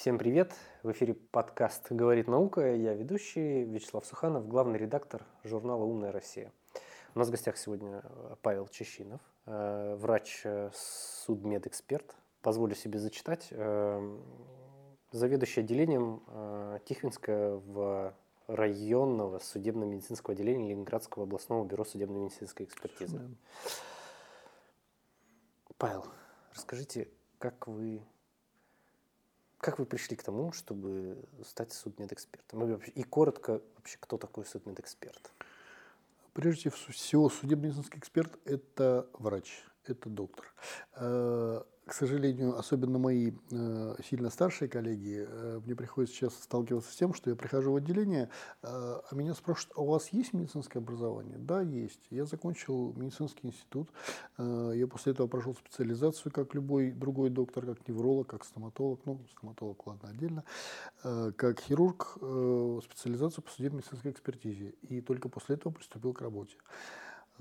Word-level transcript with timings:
Всем 0.00 0.16
привет! 0.16 0.54
В 0.82 0.92
эфире 0.92 1.12
подкаст 1.12 1.92
«Говорит 1.92 2.26
наука». 2.26 2.74
Я 2.74 2.94
ведущий 2.94 3.64
Вячеслав 3.64 4.06
Суханов, 4.06 4.48
главный 4.48 4.78
редактор 4.78 5.26
журнала 5.44 5.84
«Умная 5.84 6.10
Россия». 6.10 6.54
У 7.14 7.18
нас 7.18 7.28
в 7.28 7.30
гостях 7.30 7.58
сегодня 7.58 8.00
э, 8.02 8.36
Павел 8.40 8.66
Чещинов, 8.68 9.20
э, 9.44 9.96
врач, 9.96 10.40
э. 10.44 10.70
Позволю 12.40 12.74
себе 12.74 12.98
зачитать. 12.98 13.50
Заведующий 15.12 15.60
отделением 15.60 16.22
Тихвинского 16.86 18.14
районного 18.46 19.38
судебно-медицинского 19.38 20.32
отделения 20.32 20.70
Ленинградского 20.70 21.24
областного 21.24 21.66
бюро 21.66 21.84
судебно-медицинской 21.84 22.64
экспертизы. 22.64 23.20
Павел, 25.76 26.06
расскажите, 26.54 27.10
как 27.38 27.68
вы 27.68 28.02
как 29.60 29.78
вы 29.78 29.84
пришли 29.84 30.16
к 30.16 30.22
тому, 30.22 30.52
чтобы 30.52 31.22
стать 31.44 31.72
судмедэкспертом? 31.72 32.74
И 32.76 33.02
коротко, 33.02 33.60
вообще, 33.76 33.98
кто 34.00 34.16
такой 34.16 34.46
судмедэксперт? 34.46 35.30
Прежде 36.32 36.70
всего, 36.70 37.28
судебно-медицинский 37.28 37.98
эксперт– 37.98 38.38
это 38.44 39.06
врач, 39.12 39.64
это 39.86 40.08
доктор. 40.08 40.52
Э, 40.96 41.62
к 41.86 41.92
сожалению, 41.92 42.56
особенно 42.56 42.98
мои 42.98 43.32
э, 43.50 43.94
сильно 44.08 44.30
старшие 44.30 44.68
коллеги, 44.68 45.26
э, 45.26 45.60
мне 45.64 45.74
приходится 45.74 46.14
сейчас 46.14 46.34
сталкиваться 46.34 46.92
с 46.92 46.96
тем, 46.96 47.14
что 47.14 47.30
я 47.30 47.36
прихожу 47.36 47.72
в 47.72 47.76
отделение, 47.76 48.28
а 48.62 49.08
меня 49.12 49.34
спрашивают, 49.34 49.72
а 49.76 49.80
у 49.80 49.86
вас 49.86 50.10
есть 50.10 50.32
медицинское 50.32 50.78
образование? 50.78 51.36
Да, 51.38 51.62
есть. 51.62 52.00
Я 52.10 52.26
закончил 52.26 52.92
медицинский 52.94 53.48
институт. 53.48 53.90
Я 54.38 54.86
после 54.86 55.12
этого 55.12 55.26
прошел 55.26 55.54
специализацию, 55.54 56.30
как 56.30 56.54
любой 56.54 56.92
другой 56.92 57.30
доктор, 57.30 57.66
как 57.66 57.88
невролог, 57.88 58.28
как 58.28 58.44
стоматолог, 58.44 59.00
ну, 59.04 59.20
стоматолог, 59.36 59.84
ладно, 59.86 60.10
отдельно, 60.10 60.44
как 61.02 61.60
хирург, 61.60 62.18
специализацию 62.84 63.42
по 63.42 63.50
судебно-медицинской 63.50 64.12
экспертизе. 64.12 64.74
И 64.82 65.00
только 65.00 65.28
после 65.28 65.56
этого 65.56 65.72
приступил 65.72 66.12
к 66.12 66.20
работе. 66.20 66.56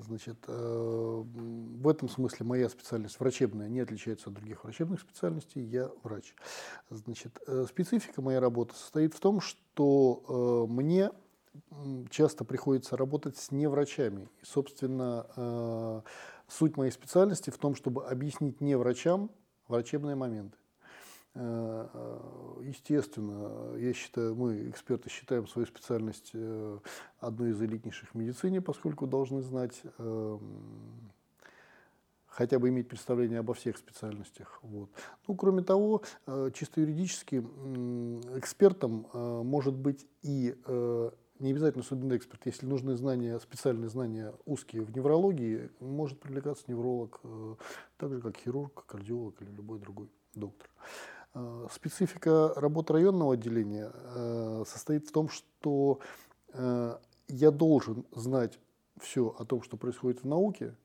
Значит, 0.02 0.38
э, 0.48 1.24
в 1.26 1.88
этом 1.88 2.08
смысле 2.08 2.46
моя 2.46 2.70
специальность 2.70 3.20
врачебная 3.20 3.68
не 3.68 3.82
отличается 3.82 4.30
от 4.30 4.36
других 4.36 4.64
врачебных 4.64 5.02
специальностей. 5.02 5.62
Я 5.62 5.92
врач. 6.04 6.36
Значит, 6.90 7.38
э, 7.48 7.66
специфика 7.68 8.22
моей 8.22 8.40
работы 8.40 8.76
состоит 8.76 9.14
в 9.14 9.20
том, 9.20 9.42
что 9.42 10.68
э, 10.70 10.72
мне 10.72 11.12
часто 12.10 12.46
приходится 12.46 12.96
работать 12.96 13.38
с 13.38 13.52
неврачами. 13.52 14.30
И, 14.42 14.46
собственно, 14.46 16.04
суть 16.48 16.78
моей 16.78 16.92
специальности 16.92 17.50
в 17.50 17.58
том, 17.58 17.76
чтобы 17.76 18.06
объяснить 18.08 18.62
неврачам 18.62 19.32
врачебные 19.68 20.16
моменты. 20.16 20.58
Э, 21.36 21.88
э, 21.94 22.62
естественно, 22.64 23.76
я 23.78 23.94
считаю, 23.94 24.36
мы, 24.36 24.70
эксперты, 24.70 25.10
считаем 25.10 25.48
свою 25.48 25.68
специальность 25.68 26.32
э, 26.34 26.80
одной 27.20 27.52
из 27.52 27.62
элитнейших 27.62 28.10
в 28.10 28.16
медицине, 28.16 28.62
поскольку 28.62 29.06
должны 29.06 29.42
знать 29.42 29.82
хотя 32.26 32.58
бы 32.58 32.70
иметь 32.70 32.88
представление 32.88 33.40
обо 33.40 33.54
всех 33.54 33.78
специальностях. 33.78 34.60
Вот. 34.64 34.90
Ну, 35.28 35.36
кроме 35.36 35.62
того, 35.62 36.04
чисто 36.54 36.80
юридически 36.80 37.38
экспертом 38.38 39.08
может 39.14 39.76
быть 39.76 40.08
и 40.22 40.56
не 41.40 41.52
обязательно 41.52 41.84
судебный 41.84 42.16
эксперт. 42.16 42.46
Если 42.46 42.66
нужны 42.66 42.96
знания, 42.96 43.38
специальные 43.40 43.90
знания 43.90 44.34
узкие 44.46 44.84
в 44.84 44.96
неврологии, 44.96 45.70
может 45.82 46.20
привлекаться 46.20 46.64
невролог, 46.68 47.20
так 47.98 48.14
же 48.14 48.22
как 48.22 48.38
хирург, 48.38 48.86
кардиолог 48.86 49.42
или 49.42 49.50
любой 49.50 49.80
другой 49.80 50.10
доктор. 50.34 50.70
Э, 51.36 51.68
специфика 51.72 52.54
работы 52.56 52.94
районного 52.94 53.34
отделения 53.34 53.92
э, 53.94 54.64
состоит 54.68 55.08
в 55.08 55.12
том, 55.12 55.30
что 55.30 56.00
э, 56.54 56.98
я 57.28 57.52
должен 57.52 58.06
знать 58.12 58.60
все 59.00 59.36
о 59.38 59.46
том, 59.46 59.62
что 59.62 59.78
происходит 59.78 60.24
в 60.24 60.28
науке, 60.28 60.76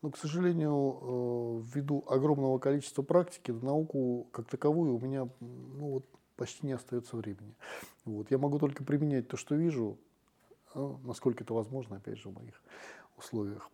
но, 0.00 0.10
к 0.10 0.16
сожалению, 0.16 1.62
ввиду 1.72 2.04
огромного 2.08 2.58
количества 2.58 3.02
практики, 3.02 3.52
на 3.52 3.66
науку 3.66 4.26
как 4.32 4.48
таковую 4.48 4.96
у 4.96 5.00
меня 5.00 5.28
ну, 5.40 5.90
вот, 5.90 6.06
почти 6.34 6.66
не 6.66 6.72
остается 6.72 7.16
времени. 7.16 7.54
Вот. 8.04 8.30
Я 8.30 8.38
могу 8.38 8.58
только 8.58 8.82
применять 8.82 9.28
то, 9.28 9.36
что 9.36 9.54
вижу, 9.54 9.98
насколько 10.74 11.44
это 11.44 11.54
возможно, 11.54 11.96
опять 11.96 12.18
же, 12.18 12.30
в 12.30 12.34
моих 12.34 12.60
условиях. 13.16 13.70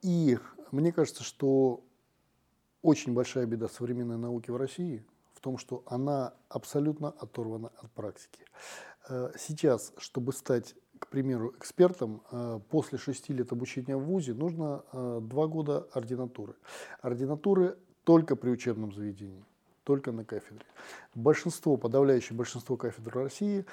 И 0.00 0.36
мне 0.72 0.90
кажется, 0.90 1.22
что 1.22 1.84
очень 2.80 3.14
большая 3.14 3.46
беда 3.46 3.68
современной 3.68 4.18
науки 4.18 4.50
в 4.50 4.56
России 4.56 5.04
том, 5.42 5.58
что 5.58 5.82
она 5.86 6.32
абсолютно 6.48 7.10
оторвана 7.10 7.70
от 7.82 7.90
практики. 7.90 8.46
Э, 9.08 9.32
сейчас, 9.38 9.92
чтобы 9.98 10.32
стать, 10.32 10.74
к 10.98 11.08
примеру, 11.08 11.52
экспертом, 11.58 12.22
э, 12.30 12.60
после 12.70 12.96
шести 12.98 13.32
лет 13.34 13.52
обучения 13.52 13.96
в 13.96 14.04
ВУЗе 14.04 14.34
нужно 14.34 14.84
э, 14.92 15.20
два 15.22 15.48
года 15.48 15.88
ординатуры. 15.92 16.54
Ординатуры 17.00 17.76
только 18.04 18.36
при 18.36 18.50
учебном 18.50 18.92
заведении 18.92 19.44
только 19.84 20.12
на 20.12 20.24
кафедре. 20.24 20.64
Большинство, 21.14 21.76
подавляющее 21.76 22.36
большинство 22.36 22.76
кафедр 22.76 23.12
России 23.14 23.66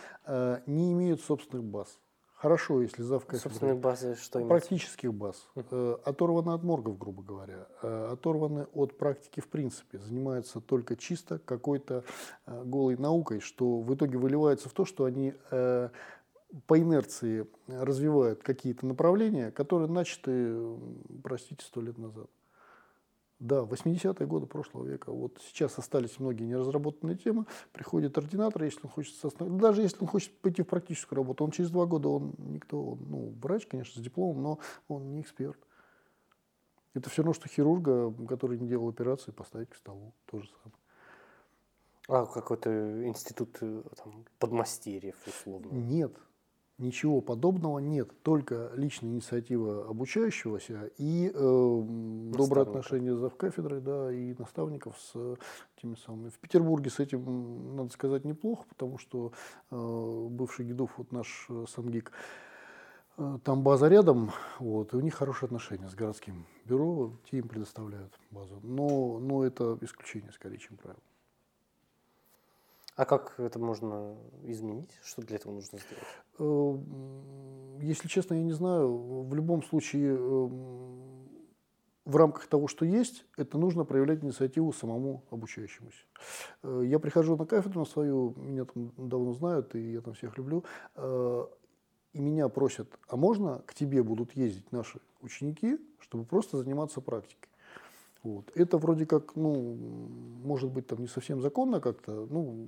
не 0.66 0.91
имеют 0.91 1.22
собственных 1.22 1.63
баз. 1.63 2.00
Хорошо, 2.39 2.81
если 2.81 3.03
зав 3.03 3.25
кафедры... 3.25 3.50
Собственные 3.50 3.75
базы 3.75 4.16
что 4.16 4.39
Практических 4.47 5.13
баз. 5.13 5.45
Э, 5.55 5.97
оторваны 6.05 6.51
от 6.53 6.63
моргов, 6.63 6.97
грубо 6.97 7.22
говоря. 7.22 7.67
Э, 7.81 8.11
оторваны 8.13 8.66
от 8.73 8.97
практики 8.97 9.41
в 9.41 9.50
принципе. 9.50 10.00
Занимаются 10.00 10.61
только 10.61 10.95
чисто 10.95 11.39
какой-то 11.39 12.05
э, 12.45 12.63
голой 12.63 12.95
наукой, 12.95 13.41
что 13.41 13.81
в 13.81 13.94
итоге 13.94 14.17
выливается 14.17 14.69
в 14.69 14.72
то, 14.72 14.85
что 14.85 15.03
они 15.03 15.33
по 16.66 16.79
инерции 16.79 17.45
развивают 17.67 18.41
какие-то 18.41 18.88
направления, 18.88 19.51
которые 19.51 19.89
начаты, 19.89 20.57
простите, 21.22 21.63
сто 21.66 21.81
лет 21.81 21.97
назад. 21.97 22.29
Да, 23.39 23.61
80-е 23.61 24.27
годы 24.27 24.47
прошлого 24.47 24.85
века. 24.85 25.13
Вот 25.13 25.39
сейчас 25.47 25.77
остались 25.79 26.19
многие 26.19 26.44
неразработанные 26.44 27.16
темы. 27.16 27.45
Приходит 27.72 28.17
ординатор, 28.17 28.63
если 28.63 28.81
он 28.83 28.89
хочет 28.89 29.16
составить, 29.16 29.55
даже 29.55 29.81
если 29.81 30.01
он 30.01 30.07
хочет 30.07 30.38
пойти 30.41 30.61
в 30.61 30.67
практическую 30.67 31.17
работу, 31.17 31.45
он 31.45 31.51
через 31.51 31.69
два 31.72 31.85
года, 31.85 32.09
он 32.09 32.33
никто, 32.38 32.83
он, 32.83 32.99
ну, 33.09 33.33
врач, 33.41 33.66
конечно, 33.66 34.01
с 34.01 34.03
дипломом, 34.03 34.44
но 34.44 34.59
он 34.89 35.09
не 35.09 35.22
эксперт. 35.22 35.57
Это 36.94 37.09
все 37.09 37.22
равно, 37.22 37.33
что 37.33 37.47
хирурга, 37.47 38.11
который 38.28 38.59
не 38.59 38.67
делал 38.67 38.89
операции, 38.89 39.31
поставить 39.31 39.69
к 39.69 39.75
столу. 39.75 40.13
То 40.25 40.39
же 40.39 40.49
самое. 40.61 40.79
А 42.09 42.25
какой-то 42.25 43.07
институт 43.07 43.57
э, 43.61 43.83
там, 44.03 44.25
подмастерьев, 44.39 45.16
условно? 45.28 45.72
Нет, 45.72 46.11
Ничего 46.79 47.19
подобного 47.19 47.79
нет, 47.79 48.09
только 48.23 48.72
личная 48.73 49.09
инициатива 49.09 49.90
обучающегося 49.90 50.90
и 50.97 51.29
э, 51.29 51.84
доброе 52.34 52.62
отношение 52.62 53.17
завкафедры, 53.17 53.81
да, 53.81 54.09
и 54.13 54.34
наставников 54.40 54.97
с 54.97 55.12
э, 55.13 55.35
теми 55.81 55.95
самыми. 55.95 56.29
В 56.29 56.40
Петербурге 56.40 56.90
с 56.90 57.01
этим, 57.01 57.75
надо 57.75 57.91
сказать, 57.91 58.23
неплохо, 58.23 58.63
потому 58.69 58.97
что 58.97 59.34
э, 59.72 60.28
бывший 60.29 60.67
Гидов, 60.67 60.91
вот 60.97 61.12
наш 61.12 61.47
э, 61.50 61.66
Сангик, 61.67 62.13
э, 63.17 63.40
там 63.44 63.61
база 63.61 63.90
рядом, 63.90 64.31
вот, 64.59 64.94
и 64.94 64.96
у 64.96 65.01
них 65.01 65.16
хорошие 65.16 65.47
отношения 65.47 65.90
с 65.90 65.96
городским 65.96 66.46
бюро, 66.63 67.11
те 67.29 67.40
им 67.40 67.50
предоставляют 67.50 68.17
базу. 68.31 68.57
Но, 68.63 69.19
но 69.19 69.44
это 69.44 69.78
исключение 69.81 70.31
скорее, 70.31 70.59
чем 70.59 70.78
правило. 70.78 71.03
А 72.99 73.05
как 73.05 73.39
это 73.39 73.59
можно 73.59 74.17
изменить? 74.43 74.89
Что 75.01 75.21
для 75.21 75.37
этого 75.37 75.53
нужно 75.53 75.79
сделать? 75.79 76.03
Э, 76.37 77.81
если 77.81 78.09
честно, 78.09 78.33
я 78.33 78.43
не 78.43 78.51
знаю. 78.51 79.23
В 79.23 79.33
любом 79.33 79.63
случае, 79.63 80.17
эм, 80.17 81.29
в 82.03 82.17
рамках 82.17 82.47
того, 82.47 82.67
что 82.67 82.83
есть, 82.83 83.25
это 83.37 83.57
нужно 83.57 83.85
проявлять 83.85 84.21
инициативу 84.21 84.73
самому 84.73 85.23
обучающемуся. 85.31 86.03
Э, 86.61 86.81
я 86.83 86.99
прихожу 86.99 87.37
на 87.37 87.45
кафедру 87.45 87.79
на 87.79 87.85
свою, 87.85 88.33
меня 88.35 88.65
там 88.65 88.91
давно 88.97 89.31
знают, 89.31 89.75
и 89.75 89.93
я 89.93 90.02
там 90.02 90.13
всех 90.13 90.37
люблю, 90.37 90.66
э, 90.95 91.45
и 92.11 92.19
меня 92.19 92.49
просят, 92.49 92.99
а 93.07 93.16
можно 93.16 93.63
к 93.66 93.75
тебе 93.75 94.03
будут 94.03 94.35
ездить 94.35 94.73
наши 94.73 94.99
ученики, 95.22 95.79
чтобы 96.02 96.25
просто 96.25 96.57
заниматься 96.57 96.99
практикой? 96.99 97.49
Вот. 98.23 98.51
Это 98.55 98.77
вроде 98.77 99.05
как, 99.05 99.35
ну, 99.35 99.77
может 100.43 100.69
быть, 100.69 100.87
там 100.87 100.99
не 100.99 101.07
совсем 101.07 101.41
законно 101.41 101.79
как-то, 101.79 102.27
ну, 102.29 102.67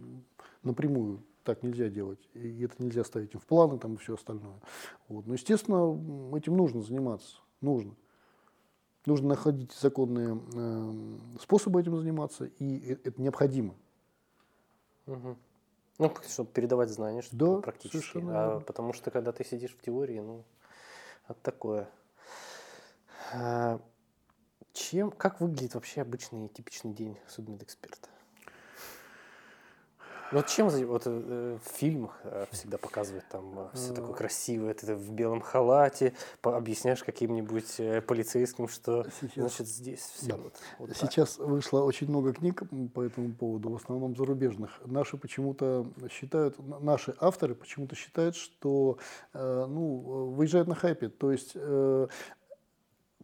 напрямую 0.63 1.23
так 1.43 1.63
нельзя 1.63 1.89
делать. 1.89 2.19
И 2.33 2.63
это 2.63 2.81
нельзя 2.81 3.03
ставить 3.03 3.33
им 3.33 3.39
в 3.39 3.45
планы 3.45 3.79
там, 3.79 3.95
и 3.95 3.97
все 3.97 4.13
остальное. 4.13 4.59
Вот. 5.07 5.25
Но, 5.25 5.33
естественно, 5.33 5.97
этим 6.37 6.55
нужно 6.55 6.81
заниматься. 6.81 7.37
Нужно. 7.61 7.95
Нужно 9.05 9.29
находить 9.29 9.73
законные 9.73 10.39
э, 10.53 11.39
способы 11.41 11.81
этим 11.81 11.97
заниматься, 11.97 12.45
и 12.45 12.91
это 13.03 13.19
необходимо. 13.19 13.73
Угу. 15.07 15.37
Ну, 15.97 16.13
чтобы 16.27 16.51
передавать 16.51 16.89
знания, 16.89 17.21
что 17.23 17.35
да, 17.35 17.61
практически. 17.61 17.97
Совершенно. 17.97 18.55
А, 18.55 18.59
потому 18.59 18.93
что 18.93 19.09
когда 19.09 19.31
ты 19.31 19.43
сидишь 19.43 19.75
в 19.75 19.81
теории, 19.81 20.19
ну, 20.19 20.43
это 21.27 21.39
такое. 21.41 21.89
Чем, 24.73 25.11
как 25.11 25.41
выглядит 25.41 25.75
вообще 25.75 26.01
обычный 26.01 26.47
типичный 26.47 26.93
день 26.93 27.17
судмедэксперта? 27.27 28.09
Вот 30.31 30.47
чем 30.47 30.69
вот 30.69 31.03
э, 31.05 31.57
в 31.63 31.77
фильмах 31.77 32.17
э, 32.23 32.45
всегда 32.51 32.77
показывают 32.77 33.25
там 33.29 33.59
э, 33.59 33.67
все 33.73 33.93
такое 33.93 34.13
красивое, 34.13 34.73
ты 34.73 34.95
в 34.95 35.11
белом 35.11 35.41
халате, 35.41 36.13
объясняешь 36.41 37.03
каким-нибудь 37.03 37.79
э, 37.79 38.01
полицейским, 38.01 38.69
что 38.69 39.05
сейчас, 39.19 39.33
значит 39.35 39.67
здесь 39.67 39.99
все 39.99 40.27
да. 40.27 40.37
вот, 40.37 40.53
вот 40.79 40.95
Сейчас 40.95 41.35
так. 41.35 41.47
вышло 41.47 41.81
очень 41.81 42.07
много 42.07 42.31
книг 42.31 42.63
по 42.93 43.03
этому 43.03 43.33
поводу, 43.33 43.71
в 43.71 43.75
основном 43.75 44.15
зарубежных. 44.15 44.79
Наши 44.85 45.17
почему-то 45.17 45.85
считают, 46.09 46.55
наши 46.79 47.13
авторы 47.19 47.53
почему-то 47.53 47.95
считают, 47.97 48.37
что 48.37 48.99
э, 49.33 49.65
ну 49.67 50.31
выезжают 50.31 50.69
на 50.69 50.75
хайпе, 50.75 51.09
то 51.09 51.33
есть 51.33 51.51
э, 51.55 52.07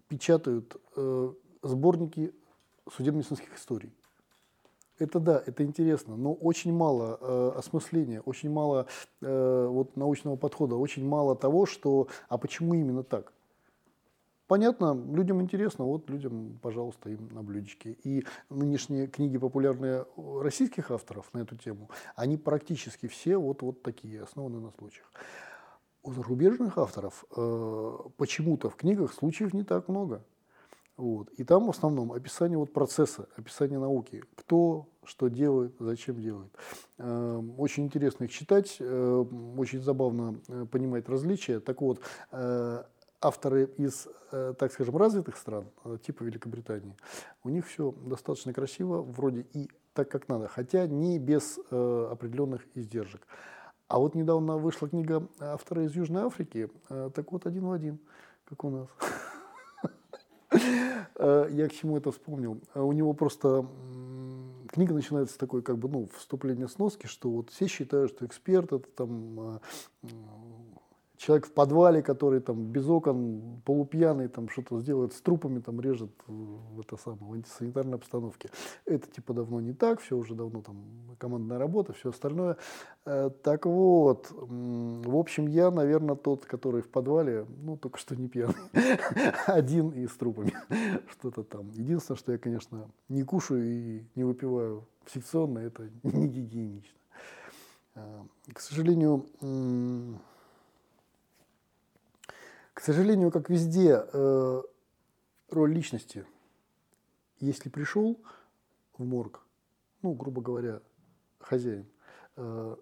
печатают 0.08 0.78
э, 0.96 1.34
сборники 1.64 2.34
судебно-медицинских 2.92 3.56
историй. 3.56 3.94
Это 5.00 5.20
да, 5.20 5.44
это 5.46 5.64
интересно, 5.64 6.16
но 6.16 6.34
очень 6.34 6.74
мало 6.74 7.20
э, 7.22 7.52
осмысления, 7.58 8.22
очень 8.22 8.50
мало 8.50 8.88
э, 9.22 9.68
вот, 9.70 9.96
научного 9.96 10.38
подхода, 10.38 10.76
очень 10.76 11.08
мало 11.08 11.36
того, 11.36 11.68
что 11.68 12.08
а 12.30 12.38
почему 12.40 12.74
именно 12.74 13.04
так? 13.04 13.32
Понятно, 14.48 14.98
людям 15.14 15.42
интересно, 15.42 15.84
вот 15.84 16.10
людям, 16.10 16.58
пожалуйста, 16.62 17.10
им 17.10 17.28
на 17.32 17.44
блюдечке. 17.44 17.98
И 18.04 18.26
нынешние 18.50 19.08
книги, 19.08 19.38
популярные 19.38 20.06
российских 20.16 20.90
авторов 20.90 21.30
на 21.34 21.40
эту 21.40 21.58
тему, 21.58 21.90
они 22.16 22.38
практически 22.38 23.08
все 23.08 23.38
вот, 23.38 23.62
вот 23.62 23.84
такие, 23.84 24.24
основаны 24.24 24.62
на 24.62 24.72
случаях. 24.72 25.12
У 26.08 26.14
зарубежных 26.14 26.78
авторов 26.78 27.26
э, 27.36 27.98
почему-то 28.16 28.70
в 28.70 28.78
книгах 28.78 29.14
случаев 29.14 29.54
не 29.54 29.64
так 29.64 29.90
много. 29.90 30.24
Вот. 30.96 31.30
И 31.32 31.44
там 31.44 31.66
в 31.66 31.70
основном 31.70 32.14
описание 32.14 32.58
вот 32.58 32.72
процесса, 32.72 33.28
описание 33.36 33.78
науки. 33.78 34.24
Кто 34.36 34.88
что 35.04 35.28
делает, 35.28 35.74
зачем 35.80 36.22
делает. 36.22 36.52
Эм, 36.98 37.60
очень 37.60 37.84
интересно 37.84 38.24
их 38.24 38.32
читать, 38.32 38.78
э, 38.80 39.26
очень 39.58 39.82
забавно 39.82 40.40
э, 40.48 40.66
понимать 40.72 41.10
различия. 41.10 41.60
Так 41.60 41.82
вот, 41.82 42.00
э, 42.32 42.84
авторы 43.20 43.66
из, 43.78 44.08
так 44.30 44.72
скажем, 44.72 44.96
развитых 44.96 45.36
стран, 45.38 45.66
типа 46.06 46.24
Великобритании, 46.24 46.96
у 47.44 47.50
них 47.50 47.68
все 47.68 47.92
достаточно 47.92 48.54
красиво, 48.54 49.02
вроде 49.02 49.46
и 49.54 49.70
так, 49.94 50.10
как 50.10 50.30
надо, 50.30 50.48
хотя 50.48 50.86
не 50.86 51.18
без 51.18 51.58
определенных 51.72 52.68
издержек. 52.76 53.26
А 53.88 54.00
вот 54.00 54.16
недавно 54.16 54.58
вышла 54.58 54.90
книга 54.90 55.28
автора 55.40 55.86
из 55.86 55.96
Южной 55.96 56.24
Африки, 56.24 56.70
так 56.88 57.32
вот 57.32 57.46
один 57.46 57.66
в 57.66 57.72
один, 57.72 58.00
как 58.46 58.64
у 58.64 58.70
нас. 58.70 58.88
Э, 61.20 61.48
я 61.52 61.68
к 61.68 61.74
чему 61.74 61.98
это 61.98 62.12
вспомнил? 62.12 62.62
Э, 62.74 62.82
у 62.82 62.92
него 62.92 63.14
просто 63.14 63.66
книга 64.68 64.94
начинается 64.94 65.34
с 65.34 65.38
такой, 65.38 65.62
как 65.62 65.78
бы, 65.78 65.90
ну, 65.90 66.10
вступления 66.16 66.68
сноски, 66.68 67.08
что 67.08 67.30
вот 67.30 67.50
все 67.50 67.68
считают, 67.68 68.12
что 68.12 68.26
эксперт 68.26 68.72
это 68.72 68.88
там 68.96 69.60
э, 70.04 70.08
человек 71.18 71.48
в 71.48 71.52
подвале, 71.52 72.02
который 72.02 72.40
там 72.40 72.72
без 72.72 72.88
окон, 72.88 73.62
полупьяный, 73.66 74.28
там 74.28 74.50
что-то 74.50 74.80
сделает 74.80 75.14
с 75.14 75.22
трупами, 75.22 75.60
там 75.60 75.82
режет 75.82 76.12
в 76.28 76.80
это 76.80 76.96
самое, 76.98 77.24
в 77.24 77.34
антисанитарной 77.34 77.96
обстановке. 77.96 78.50
Это 78.86 79.08
типа 79.08 79.34
давно 79.34 79.60
не 79.60 79.74
так, 79.74 80.00
все 80.00 80.16
уже 80.16 80.36
давно 80.36 80.62
там 80.62 80.78
командная 81.18 81.58
работа, 81.58 81.94
все 81.94 82.10
остальное. 82.10 82.58
Э, 83.06 83.30
так 83.44 83.66
вот, 83.66 84.32
в 84.32 85.18
общем, 85.18 85.48
я, 85.48 85.72
наверное, 85.72 86.16
тот, 86.16 86.46
который 86.46 86.82
в 86.82 86.90
подвале, 86.90 87.46
ну, 87.64 87.78
только 87.78 87.98
что 87.98 88.16
не 88.16 88.28
пьяный, 88.28 88.56
один 89.48 89.90
и 89.90 90.08
с 90.08 90.12
трупами, 90.12 90.54
что-то 91.12 91.44
там. 91.44 91.70
Единственное, 91.72 92.18
что 92.18 92.32
я, 92.32 92.38
конечно, 92.38 92.90
не 93.10 93.24
кушаю 93.24 93.66
и 93.66 94.04
не 94.16 94.24
выпиваю 94.24 94.88
в 95.04 95.12
секционно, 95.12 95.60
это 95.60 95.90
не 96.04 96.28
гигиенично. 96.28 96.98
Э, 97.96 98.24
к 98.54 98.60
сожалению, 98.60 99.26
к 102.78 102.82
сожалению, 102.82 103.32
как 103.32 103.50
везде, 103.50 104.06
э, 104.14 104.62
роль 105.50 105.74
личности. 105.74 106.28
Если 107.40 107.70
пришел 107.70 108.22
в 108.96 109.04
морг, 109.04 109.42
ну, 110.04 110.14
грубо 110.14 110.44
говоря, 110.44 110.82
хозяин. 111.40 111.88
Э, 112.36 112.76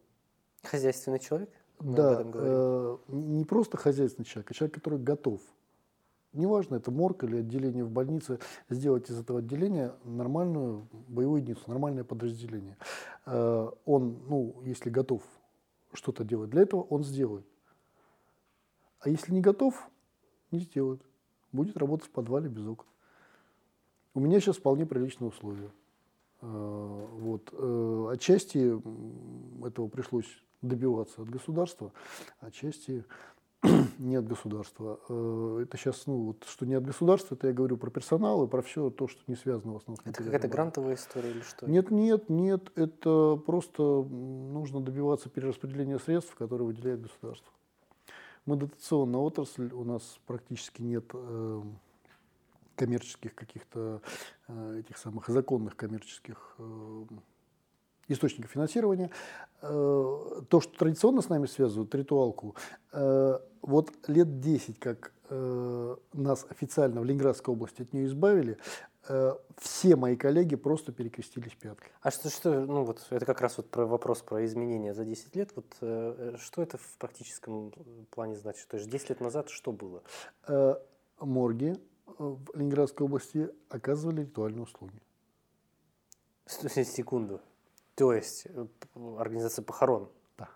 Хозяйственный 0.63 1.19
человек? 1.19 1.49
Мы 1.79 1.95
да, 1.95 2.23
э, 2.25 2.97
не 3.07 3.45
просто 3.45 3.77
хозяйственный 3.77 4.25
человек, 4.25 4.51
а 4.51 4.53
человек, 4.53 4.75
который 4.75 4.99
готов. 4.99 5.39
Неважно, 6.33 6.75
это 6.75 6.91
морг 6.91 7.23
или 7.23 7.37
отделение 7.37 7.85
в 7.85 7.89
больнице, 7.89 8.39
сделать 8.69 9.09
из 9.09 9.17
этого 9.17 9.39
отделения 9.39 9.93
нормальную 10.03 10.89
боевую 11.07 11.41
единицу, 11.41 11.63
нормальное 11.67 12.03
подразделение. 12.03 12.75
Э, 13.25 13.71
он, 13.85 14.19
ну, 14.27 14.61
если 14.65 14.89
готов 14.89 15.23
что-то 15.93 16.25
делать 16.25 16.49
для 16.49 16.63
этого, 16.63 16.81
он 16.81 17.05
сделает. 17.05 17.45
А 18.99 19.09
если 19.09 19.33
не 19.33 19.41
готов, 19.41 19.89
не 20.51 20.59
сделает. 20.59 21.01
Будет 21.51 21.77
работать 21.77 22.07
в 22.07 22.11
подвале 22.11 22.49
без 22.49 22.65
окон. 22.67 22.87
У 24.13 24.19
меня 24.19 24.39
сейчас 24.39 24.57
вполне 24.57 24.85
приличные 24.85 25.29
условия. 25.29 25.71
А, 26.41 27.07
вот. 27.17 27.49
Э, 27.53 28.09
отчасти 28.13 28.81
этого 29.65 29.87
пришлось 29.87 30.27
добиваться 30.61 31.21
от 31.21 31.29
государства, 31.29 31.91
отчасти 32.39 33.05
не 33.99 34.15
от 34.15 34.27
государства. 34.27 34.99
Э, 35.09 35.61
это 35.63 35.77
сейчас, 35.77 36.07
ну, 36.07 36.17
вот, 36.27 36.45
что 36.47 36.65
не 36.65 36.75
от 36.75 36.85
государства, 36.85 37.35
это 37.35 37.47
я 37.47 37.53
говорю 37.53 37.77
про 37.77 37.89
персонал 37.89 38.45
и 38.45 38.47
про 38.47 38.61
все 38.61 38.89
то, 38.89 39.07
что 39.07 39.21
не 39.27 39.35
связано 39.35 39.73
в 39.73 39.77
основном 39.77 40.01
Это 40.05 40.23
какая-то 40.23 40.47
грантовая 40.47 40.95
история 40.95 41.31
или 41.31 41.41
что? 41.41 41.69
Нет, 41.69 41.91
нет, 41.91 42.29
нет. 42.29 42.71
Это 42.75 43.41
просто 43.45 43.81
нужно 43.83 44.81
добиваться 44.81 45.29
перераспределения 45.29 45.99
средств, 45.99 46.35
которые 46.35 46.67
выделяет 46.67 47.01
государство. 47.01 47.51
Мы 48.45 48.57
дотационная 48.57 49.19
отрасль, 49.19 49.73
у 49.73 49.83
нас 49.83 50.19
практически 50.27 50.83
нет 50.83 51.05
э, 51.13 51.61
коммерческих 52.75 53.33
каких-то 53.33 54.01
э, 54.47 54.79
этих 54.81 54.97
самых 54.97 55.29
законных 55.29 55.75
коммерческих 55.75 56.55
э, 56.59 57.05
источников 58.07 58.51
финансирования. 58.51 59.09
То, 59.61 60.61
что 60.61 60.77
традиционно 60.77 61.23
с 61.23 61.29
нами 61.29 61.47
связывают, 61.47 61.95
ритуалку, 61.95 62.55
вот 62.91 63.91
лет 64.07 64.39
10, 64.39 64.77
как 64.77 65.11
нас 66.13 66.45
официально 66.47 67.01
в 67.01 67.05
Ленинградской 67.05 67.51
области 67.51 67.81
от 67.81 67.91
нее 67.91 68.05
избавили, 68.05 68.59
все 69.57 69.95
мои 69.95 70.15
коллеги 70.15 70.55
просто 70.55 70.91
перекрестились 70.91 71.53
пяткой. 71.53 71.91
А 72.01 72.11
что, 72.11 72.29
что, 72.29 72.65
ну 72.65 72.83
вот 72.83 73.05
это 73.09 73.25
как 73.25 73.41
раз 73.41 73.57
вот 73.57 73.69
про 73.69 73.85
вопрос 73.85 74.21
про 74.21 74.43
изменения 74.45 74.93
за 74.93 75.05
10 75.05 75.35
лет. 75.35 75.51
Вот 75.55 75.65
э, 75.81 76.35
что 76.39 76.61
это 76.61 76.77
в 76.77 76.97
практическом 76.97 77.71
плане 78.09 78.35
значит? 78.35 78.67
То 78.67 78.77
есть 78.77 78.89
10 78.89 79.09
лет 79.09 79.21
назад 79.21 79.49
что 79.49 79.71
было? 79.71 80.03
Э, 80.47 80.75
морги 81.19 81.75
в 82.17 82.55
Ленинградской 82.55 83.05
области 83.05 83.49
оказывали 83.69 84.21
ритуальные 84.21 84.63
услуги. 84.63 85.01
Секунду. 86.45 87.41
То 87.95 88.13
есть 88.13 88.47
э, 88.49 88.67
организация 89.17 89.63
похорон? 89.63 90.09
Да. 90.37 90.49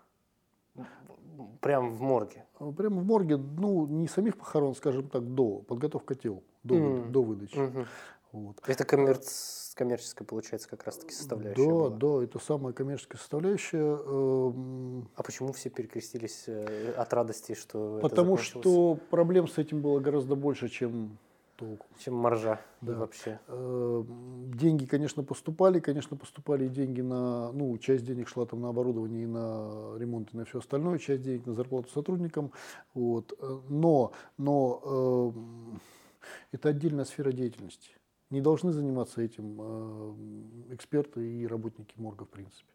Прямо 1.60 1.88
в 1.90 2.00
морге? 2.00 2.46
Прямо 2.76 3.00
в 3.00 3.04
морге, 3.04 3.36
ну, 3.36 3.86
не 3.86 4.08
самих 4.08 4.36
похорон, 4.36 4.74
скажем 4.74 5.08
так, 5.08 5.34
до, 5.34 5.60
подготовка 5.60 6.14
тел, 6.14 6.42
до, 6.62 6.74
mm. 6.74 7.10
до 7.10 7.22
выдачи. 7.22 7.56
Mm-hmm. 7.56 7.86
Вот. 8.32 8.60
Это 8.66 8.84
коммерц... 8.84 9.74
коммерческая, 9.74 10.26
получается, 10.26 10.68
как 10.68 10.84
раз-таки 10.84 11.12
составляющая. 11.12 11.64
Да, 11.64 11.70
была. 11.70 11.90
да, 11.90 12.24
это 12.24 12.38
самая 12.38 12.72
коммерческая 12.72 13.18
составляющая. 13.18 13.78
Эм, 13.78 15.08
а 15.16 15.22
почему 15.22 15.52
все 15.52 15.70
перекрестились 15.70 16.44
э, 16.46 16.92
от 16.92 17.12
радости, 17.12 17.54
что 17.54 17.98
Потому 18.00 18.36
что 18.36 18.98
проблем 19.10 19.48
с 19.48 19.58
этим 19.58 19.80
было 19.80 19.98
гораздо 19.98 20.36
больше, 20.36 20.68
чем 20.68 21.18
толку. 21.56 21.86
Чем 21.98 22.14
маржа 22.14 22.60
да. 22.80 22.94
вообще. 22.94 23.40
Эм, 23.48 24.50
деньги, 24.54 24.86
конечно, 24.86 25.22
поступали, 25.24 25.80
конечно, 25.80 26.16
поступали 26.16 26.68
деньги 26.68 27.00
на, 27.00 27.50
ну, 27.52 27.76
часть 27.78 28.04
денег 28.04 28.28
шла 28.28 28.46
там 28.46 28.60
на 28.60 28.68
оборудование 28.68 29.24
и 29.24 29.26
на 29.26 29.96
ремонт 29.98 30.32
и 30.32 30.36
на 30.36 30.44
все 30.44 30.60
остальное, 30.60 30.98
часть 30.98 31.22
денег 31.22 31.46
на 31.46 31.54
зарплату 31.54 31.90
сотрудникам, 31.90 32.52
вот. 32.94 33.32
Э, 33.40 33.58
но, 33.68 34.12
но 34.38 35.34
э, 35.74 36.28
это 36.52 36.68
отдельная 36.70 37.04
сфера 37.04 37.32
деятельности 37.32 37.90
не 38.30 38.40
должны 38.40 38.72
заниматься 38.72 39.20
этим 39.20 39.58
э, 39.60 40.74
эксперты 40.74 41.20
и 41.20 41.46
работники 41.46 41.94
морга, 41.96 42.24
в 42.24 42.28
принципе. 42.28 42.72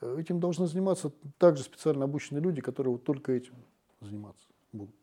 Э, 0.00 0.16
этим 0.18 0.40
должны 0.40 0.66
заниматься 0.66 1.12
также 1.38 1.62
специально 1.62 2.04
обученные 2.04 2.42
люди, 2.42 2.60
которые 2.60 2.92
вот 2.92 3.04
только 3.04 3.32
этим 3.32 3.54
заниматься 4.00 4.46
будут. 4.72 4.94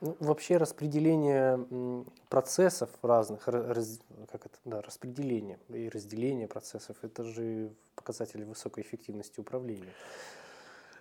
Ну, 0.00 0.16
вообще 0.20 0.58
распределение 0.58 2.04
процессов 2.28 2.90
разных, 3.02 3.48
раз, 3.48 4.00
как 4.30 4.46
это, 4.46 4.56
да, 4.64 4.80
распределение 4.80 5.58
и 5.68 5.88
разделение 5.88 6.46
процессов, 6.46 6.96
это 7.02 7.24
же 7.24 7.72
показатели 7.96 8.44
высокой 8.44 8.84
эффективности 8.84 9.40
управления. 9.40 9.92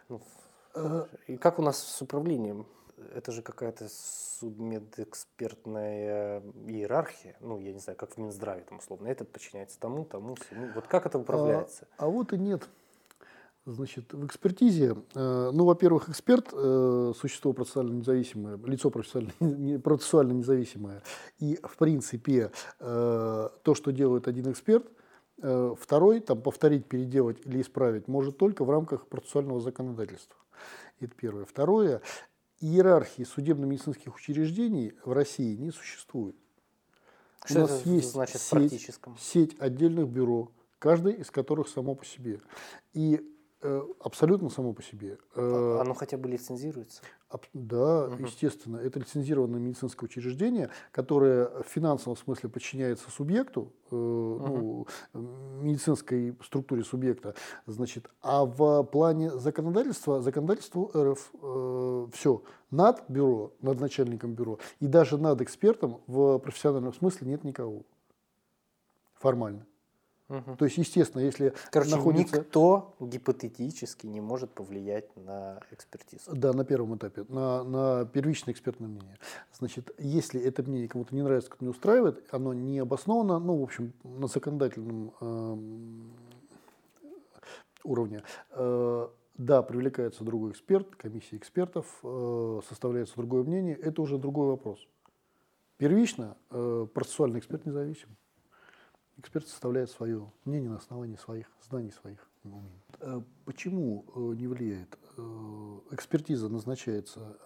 Ну, 0.09 0.21
э, 0.73 1.05
и 1.27 1.37
как 1.37 1.59
у 1.59 1.61
нас 1.61 1.77
с 1.77 2.01
управлением? 2.01 2.65
Это 3.15 3.31
же 3.31 3.41
какая-то 3.41 3.87
судмедэкспертная 4.39 6.43
иерархия, 6.67 7.35
ну, 7.39 7.59
я 7.59 7.73
не 7.73 7.79
знаю, 7.79 7.97
как 7.97 8.13
в 8.13 8.17
Минздраве 8.17 8.63
там 8.63 8.77
условно, 8.79 9.07
этот 9.07 9.31
подчиняется 9.31 9.79
тому, 9.79 10.05
тому, 10.05 10.35
всему. 10.35 10.67
Вот 10.75 10.87
как 10.87 11.05
это 11.05 11.17
управляется? 11.17 11.87
А, 11.97 12.05
а 12.05 12.09
вот 12.09 12.33
и 12.33 12.37
нет. 12.37 12.67
Значит, 13.65 14.13
в 14.13 14.25
экспертизе, 14.25 14.95
э, 15.13 15.51
ну, 15.53 15.65
во-первых, 15.65 16.07
эксперт 16.07 16.53
э,– 16.53 17.13
существо 17.19 17.51
процессуально 17.51 17.95
независимое, 17.95 18.57
лицо 18.65 18.89
процессуально, 18.89 19.33
процессуально 19.83 20.31
независимое. 20.31 21.03
И, 21.39 21.59
в 21.61 21.75
принципе, 21.75 22.51
э, 22.79 23.49
то, 23.63 23.75
что 23.75 23.91
делает 23.91 24.27
один 24.27 24.51
эксперт, 24.51 24.85
второй, 25.39 26.19
там, 26.21 26.41
повторить, 26.41 26.87
переделать 26.87 27.45
или 27.45 27.61
исправить, 27.61 28.07
может 28.07 28.39
только 28.39 28.65
в 28.65 28.71
рамках 28.71 29.05
процессуального 29.05 29.61
законодательства. 29.61 30.35
Это 30.99 31.13
первое. 31.15 31.45
Второе, 31.45 32.01
иерархии 32.59 33.23
судебно-медицинских 33.23 34.15
учреждений 34.15 34.93
в 35.03 35.11
России 35.11 35.55
не 35.55 35.71
существует. 35.71 36.35
Что 37.45 37.59
У 37.59 37.61
нас 37.61 37.85
есть 37.85 38.11
значит 38.11 38.41
сеть, 38.41 38.91
сеть 39.19 39.55
отдельных 39.59 40.09
бюро, 40.09 40.51
каждый 40.79 41.13
из 41.13 41.31
которых 41.31 41.67
само 41.69 41.95
по 41.95 42.05
себе. 42.05 42.41
И 42.93 43.21
Э, 43.63 43.81
абсолютно 43.99 44.49
само 44.49 44.73
по 44.73 44.83
себе. 44.83 45.17
А, 45.35 45.79
оно 45.81 45.95
хотя 45.95 46.15
бы 46.17 46.29
лицензируется? 46.29 47.01
Да, 47.53 48.05
угу. 48.05 48.23
естественно. 48.23 48.77
Это 48.77 48.99
лицензированное 48.99 49.59
медицинское 49.59 50.05
учреждение, 50.05 50.69
которое 50.91 51.47
в 51.63 51.67
финансовом 51.67 52.17
смысле 52.17 52.49
подчиняется 52.49 53.11
субъекту, 53.11 53.73
угу. 53.91 54.87
ну, 55.13 55.61
медицинской 55.61 56.37
структуре 56.43 56.83
субъекта. 56.83 57.35
Значит, 57.65 58.09
а 58.21 58.45
в 58.45 58.83
плане 58.83 59.31
законодательства, 59.31 60.21
законодательство 60.21 60.89
РФ 60.95 61.31
э, 61.41 62.07
все 62.13 62.43
над 62.71 63.03
бюро, 63.09 63.51
над 63.61 63.79
начальником 63.79 64.33
бюро 64.33 64.59
и 64.79 64.87
даже 64.87 65.17
над 65.17 65.41
экспертом 65.41 66.01
в 66.07 66.37
профессиональном 66.39 66.93
смысле 66.93 67.27
нет 67.27 67.43
никого. 67.43 67.83
Формально. 69.15 69.65
Угу. 70.29 70.57
То 70.57 70.65
есть, 70.65 70.77
естественно, 70.77 71.21
если 71.21 71.53
Короче, 71.71 71.95
находится... 71.95 72.37
никто 72.37 72.95
гипотетически 72.99 74.07
не 74.07 74.19
может 74.19 74.51
повлиять 74.51 75.15
на 75.15 75.61
экспертизу. 75.71 76.35
Да, 76.35 76.51
на 76.51 76.65
первом 76.65 76.97
этапе, 76.97 77.25
на, 77.29 77.63
на 77.63 78.05
первичное 78.05 78.53
экспертное 78.53 78.89
мнение. 78.89 79.17
Значит, 79.57 79.91
если 79.97 80.41
это 80.41 80.63
мнение 80.63 80.89
кому-то 80.89 81.15
не 81.15 81.21
нравится, 81.21 81.49
кому-то 81.49 81.63
не 81.63 81.69
устраивает, 81.69 82.25
оно 82.31 82.53
не 82.53 82.79
обосновано, 82.79 83.39
ну, 83.39 83.57
в 83.57 83.63
общем, 83.63 83.93
на 84.03 84.27
законодательном 84.27 85.13
э, 85.21 85.57
уровне, 87.85 88.21
э, 88.51 89.07
да, 89.37 89.61
привлекается 89.61 90.25
другой 90.25 90.51
эксперт, 90.51 90.95
комиссия 90.95 91.37
экспертов, 91.37 91.85
э, 92.03 92.59
составляется 92.67 93.15
другое 93.15 93.43
мнение, 93.43 93.75
это 93.75 94.01
уже 94.01 94.17
другой 94.17 94.47
вопрос. 94.47 94.85
Первично 95.77 96.35
э, 96.49 96.87
процессуальный 96.93 97.39
эксперт 97.39 97.65
независим. 97.65 98.09
Эксперт 99.17 99.47
составляет 99.47 99.89
свое 99.89 100.31
мнение 100.45 100.69
на 100.69 100.77
основании 100.77 101.15
своих 101.15 101.47
знаний, 101.67 101.91
своих 101.91 102.19
умений. 102.43 102.83
Э, 102.99 103.21
почему 103.45 104.05
э, 104.15 104.19
не 104.35 104.47
влияет? 104.47 104.97
Э, 105.17 105.79
экспертиза 105.91 106.49
назначается 106.49 107.37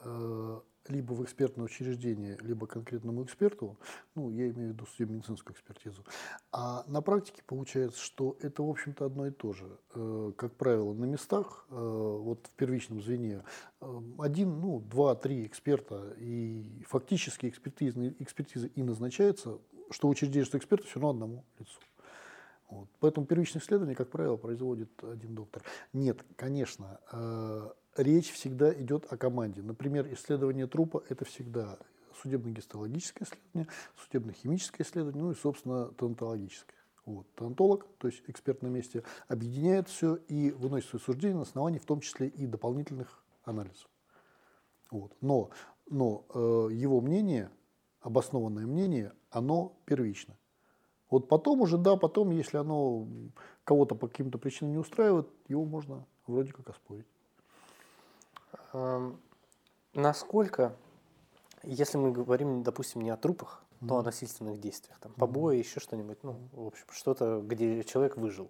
либо 0.88 1.14
в 1.14 1.24
экспертное 1.24 1.64
учреждение, 1.64 2.38
либо 2.42 2.66
конкретному 2.66 3.24
эксперту, 3.24 3.78
ну, 4.16 4.32
я 4.32 4.50
имею 4.50 4.72
в 4.72 4.74
виду 4.74 4.86
судебно-медицинскую 4.88 5.54
экспертизу. 5.54 6.04
А 6.52 6.84
на 6.88 7.02
практике 7.02 7.44
получается, 7.46 8.02
что 8.02 8.36
это, 8.42 8.64
в 8.64 8.70
общем-то, 8.70 9.06
одно 9.06 9.28
и 9.28 9.32
то 9.32 9.54
же. 9.54 10.34
Как 10.38 10.56
правило, 10.56 10.92
на 10.94 11.06
местах, 11.06 11.68
вот 11.70 12.48
в 12.48 12.56
первичном 12.58 13.00
звене, 13.00 13.44
один, 14.18 14.60
ну, 14.60 14.80
два, 14.80 15.14
три 15.14 15.46
эксперта, 15.46 16.16
и 16.18 16.84
фактически 16.90 17.48
экспертиза, 17.48 18.10
экспертиза 18.18 18.66
и 18.66 18.82
назначается 18.82 19.60
что 19.92 20.08
учреждение, 20.08 20.46
что 20.46 20.58
эксперты 20.58 20.88
все 20.88 21.00
равно 21.00 21.10
одному 21.10 21.46
лицу. 21.60 21.80
Вот. 22.70 22.88
Поэтому 23.00 23.26
первичное 23.26 23.62
исследование, 23.62 23.96
как 23.96 24.10
правило, 24.10 24.38
производит 24.38 24.92
один 25.04 25.36
доктор. 25.36 25.62
Нет, 25.92 26.24
конечно, 26.38 27.00
э, 27.12 27.70
речь 27.98 28.32
всегда 28.32 28.74
идет 28.74 29.12
о 29.12 29.18
команде. 29.18 29.62
Например, 29.62 30.08
исследование 30.14 30.68
трупа– 30.68 31.04
это 31.10 31.26
всегда 31.26 31.78
судебно-гистологическое 32.22 33.28
исследование, 33.28 33.68
судебно-химическое 34.06 34.84
исследование, 34.84 35.24
ну 35.24 35.32
и, 35.32 35.36
собственно, 35.36 35.88
тонатологическое. 35.88 36.78
Вот. 37.06 37.28
Тонатолог, 37.36 37.88
то 37.98 38.08
есть 38.08 38.24
эксперт 38.28 38.62
на 38.62 38.68
месте, 38.68 39.04
объединяет 39.28 39.90
все 39.90 40.16
и 40.16 40.52
выносит 40.52 40.90
свои 40.90 41.02
суждения 41.02 41.36
на 41.36 41.42
основании 41.42 41.80
в 41.80 41.86
том 41.86 42.00
числе 42.00 42.28
и 42.28 42.46
дополнительных 42.46 43.24
анализов. 43.44 43.90
Вот. 44.92 45.16
Но, 45.22 45.50
но 45.90 46.26
э, 46.34 46.74
его 46.74 47.02
мнение, 47.02 47.50
обоснованное 48.02 48.66
мнение, 48.66 49.14
оно 49.32 49.74
первично. 49.86 50.36
Вот 51.10 51.28
потом 51.28 51.62
уже, 51.62 51.78
да, 51.78 51.98
потом, 51.98 52.32
если 52.32 52.58
оно 52.58 53.08
кого-то 53.64 53.96
по 53.96 54.08
каким-то 54.08 54.38
причинам 54.38 54.74
не 54.74 54.78
устраивает, 54.78 55.28
его 55.48 55.66
можно 55.66 56.06
вроде 56.28 56.54
как 56.54 56.70
оспорить. 56.70 57.08
Эм, 58.74 59.20
насколько, 59.94 60.76
если 61.64 61.98
мы 61.98 62.12
говорим, 62.12 62.64
допустим, 62.64 63.02
не 63.02 63.10
о 63.10 63.18
трупах, 63.18 63.64
mm-hmm. 63.82 63.88
то 63.88 63.98
о 63.98 64.04
насильственных 64.04 64.60
действиях, 64.60 64.98
там, 65.00 65.12
побои, 65.14 65.58
mm-hmm. 65.58 65.60
еще 65.60 65.80
что-нибудь, 65.82 66.24
ну, 66.24 66.40
в 66.54 66.68
общем, 66.68 66.86
что-то, 66.92 67.42
где 67.42 67.84
человек 67.84 68.16
выжил. 68.16 68.50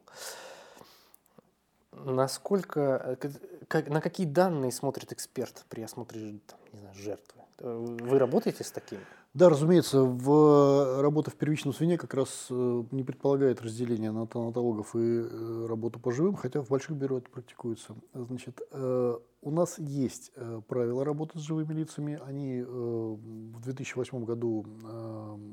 Насколько, 1.93 3.17
э, 3.21 3.29
как, 3.67 3.89
на 3.89 4.01
какие 4.01 4.27
данные 4.27 4.71
смотрит 4.71 5.11
эксперт 5.11 5.65
при 5.67 5.81
осмотре 5.81 6.39
там, 6.45 6.59
не 6.73 6.79
знаю, 6.79 6.95
жертвы? 6.95 7.41
Э, 7.57 7.75
вы 7.75 8.19
работаете 8.19 8.63
с 8.63 8.71
такими? 8.71 9.01
Да, 9.33 9.47
разумеется, 9.47 10.01
в 10.03 11.01
работа 11.01 11.31
в 11.31 11.35
первичном 11.35 11.73
звене 11.73 11.97
как 11.97 12.13
раз 12.13 12.47
э, 12.49 12.83
не 12.91 13.03
предполагает 13.03 13.61
разделения 13.61 14.11
на 14.11 14.27
тонатологов 14.27 14.93
и 14.93 14.99
э, 14.99 15.65
работу 15.69 16.01
по 16.01 16.11
живым, 16.11 16.35
хотя 16.35 16.61
в 16.61 16.67
больших 16.67 16.97
бюро 16.97 17.19
это 17.19 17.29
практикуется. 17.29 17.95
Значит, 18.13 18.59
э, 18.71 19.19
у 19.41 19.51
нас 19.51 19.79
есть 19.79 20.31
правила 20.67 21.03
работы 21.03 21.39
с 21.39 21.41
живыми 21.41 21.73
лицами. 21.73 22.19
Они 22.25 22.61
в 22.61 23.61
2008 23.61 24.23
году 24.23 24.65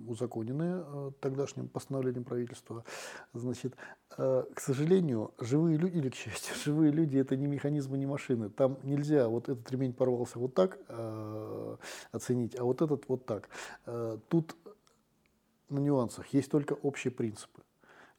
узаконены 0.06 1.12
тогдашним 1.20 1.68
постановлением 1.68 2.24
правительства. 2.24 2.84
Значит, 3.32 3.76
к 4.10 4.60
сожалению, 4.60 5.32
живые 5.38 5.78
люди, 5.78 5.98
или 5.98 6.10
к 6.10 6.14
счастью, 6.14 6.54
живые 6.64 6.92
люди– 6.92 7.16
это 7.18 7.36
не 7.36 7.46
механизмы, 7.46 7.98
не 7.98 8.06
машины. 8.06 8.50
Там 8.50 8.78
нельзя 8.82 9.28
вот 9.28 9.48
этот 9.48 9.70
ремень 9.70 9.92
порвался 9.92 10.38
вот 10.38 10.54
так 10.54 10.78
оценить, 12.12 12.58
а 12.58 12.64
вот 12.64 12.82
этот 12.82 13.08
вот 13.08 13.24
так. 13.24 13.48
Э, 13.86 14.18
тут 14.28 14.56
на 15.68 15.78
нюансах 15.78 16.26
есть 16.28 16.50
только 16.50 16.74
общие 16.74 17.10
принципы. 17.10 17.62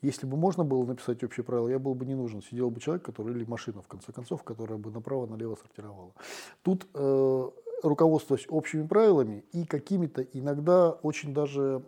Если 0.01 0.25
бы 0.25 0.37
можно 0.37 0.63
было 0.63 0.85
написать 0.85 1.23
общие 1.23 1.43
правила, 1.43 1.67
я 1.67 1.79
был 1.79 1.93
бы 1.93 2.05
не 2.05 2.15
нужен. 2.15 2.41
Сидел 2.41 2.69
бы 2.69 2.79
человек, 2.79 3.03
который, 3.03 3.33
или 3.35 3.43
машина, 3.43 3.81
в 3.81 3.87
конце 3.87 4.11
концов, 4.11 4.43
которая 4.43 4.77
бы 4.77 4.91
направо-налево 4.91 5.55
сортировала. 5.55 6.13
Тут 6.61 6.87
э, 6.93 7.49
руководствуясь 7.83 8.45
общими 8.49 8.87
правилами 8.87 9.43
и 9.51 9.65
какими-то 9.65 10.21
иногда 10.21 10.91
очень 10.91 11.33
даже, 11.33 11.83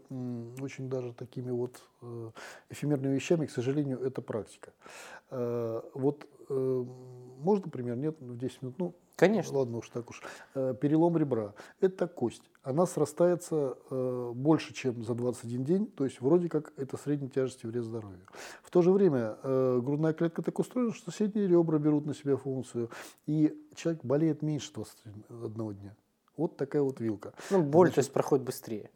очень 0.62 0.90
даже 0.90 1.14
такими 1.14 1.52
вот 1.52 1.82
эфемерными 2.70 3.16
вещами, 3.16 3.46
к 3.46 3.52
сожалению, 3.52 4.00
это 4.00 4.22
практика. 4.22 4.74
Э, 5.30 5.82
вот 5.94 6.28
э, 6.50 6.86
можно 7.40 7.70
пример? 7.70 7.96
Нет, 7.98 8.16
в 8.20 8.38
10 8.38 8.62
минут. 8.62 8.80
Ну, 8.80 8.96
Конечно. 9.22 9.60
Ладно 9.60 9.78
уж 9.78 9.90
так 9.90 10.10
уж. 10.10 10.24
Э, 10.56 10.74
перелом 10.82 11.16
ребра. 11.16 11.54
Это 11.80 12.08
кость. 12.08 12.42
Она 12.64 12.88
срастается 12.88 13.78
э, 13.92 14.32
больше, 14.34 14.74
чем 14.74 15.04
за 15.04 15.14
21 15.14 15.64
день. 15.64 15.86
То 15.86 16.06
есть 16.06 16.22
вроде 16.22 16.50
как 16.50 16.74
это 16.76 16.98
средней 16.98 17.30
тяжести 17.30 17.68
вред 17.68 17.84
здоровью. 17.84 18.26
В 18.64 18.72
то 18.72 18.82
же 18.82 18.92
время 18.92 19.38
э, 19.44 19.80
грудная 19.84 20.14
клетка 20.14 20.42
так 20.42 20.58
устроена, 20.58 20.92
что 20.92 21.12
соседние 21.12 21.48
ребра 21.48 21.78
берут 21.78 22.08
на 22.08 22.16
себя 22.16 22.36
функцию. 22.36 22.90
И 23.28 23.56
человек 23.76 24.04
болеет 24.04 24.42
меньше 24.42 24.74
21 24.74 25.74
дня. 25.76 25.96
Вот 26.42 26.58
такая 26.58 26.82
вот 26.82 27.00
вилка. 27.00 27.34
Ну, 27.50 27.62
боль, 27.62 27.88
Значит, 27.88 27.96
то 27.96 28.00
есть 28.00 28.14
проходит 28.14 28.46
быстрее 28.46 28.90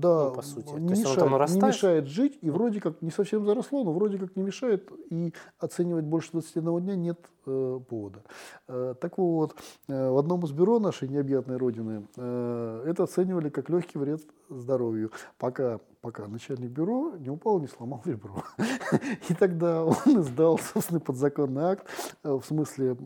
да, 0.00 0.28
ну, 0.28 0.34
по 0.34 0.42
сути. 0.42 0.72
Не, 0.72 0.90
мешает, 0.90 1.50
не 1.50 1.60
мешает 1.60 2.06
жить, 2.06 2.38
и 2.40 2.50
вроде 2.50 2.80
как 2.80 3.02
не 3.02 3.10
совсем 3.10 3.44
заросло, 3.44 3.84
но 3.84 3.92
вроде 3.92 4.18
как 4.18 4.34
не 4.36 4.42
мешает, 4.42 4.90
и 5.10 5.32
оценивать 5.58 6.04
больше 6.04 6.30
21 6.32 6.80
дня 6.80 6.96
нет 6.96 7.18
э, 7.46 7.80
повода. 7.88 8.22
Э, 8.68 8.94
так 9.00 9.18
вот, 9.18 9.54
э, 9.88 10.10
в 10.10 10.18
одном 10.18 10.44
из 10.44 10.52
бюро 10.52 10.78
нашей 10.78 11.08
необъятной 11.08 11.56
родины 11.56 12.06
э, 12.16 12.84
это 12.86 13.04
оценивали 13.04 13.50
как 13.50 13.68
легкий 13.70 13.98
вред 13.98 14.22
здоровью, 14.48 15.12
пока, 15.38 15.80
пока 16.00 16.26
начальник 16.26 16.70
бюро 16.70 17.14
не 17.18 17.30
упал, 17.30 17.60
не 17.60 17.68
сломал 17.68 18.02
ребро. 18.04 18.42
И 19.28 19.34
тогда 19.34 19.84
он 19.84 19.94
издал 20.20 20.58
собственный 20.58 21.00
подзаконный 21.00 21.62
акт, 21.62 21.86
э, 22.24 22.32
в 22.32 22.44
смысле 22.44 22.96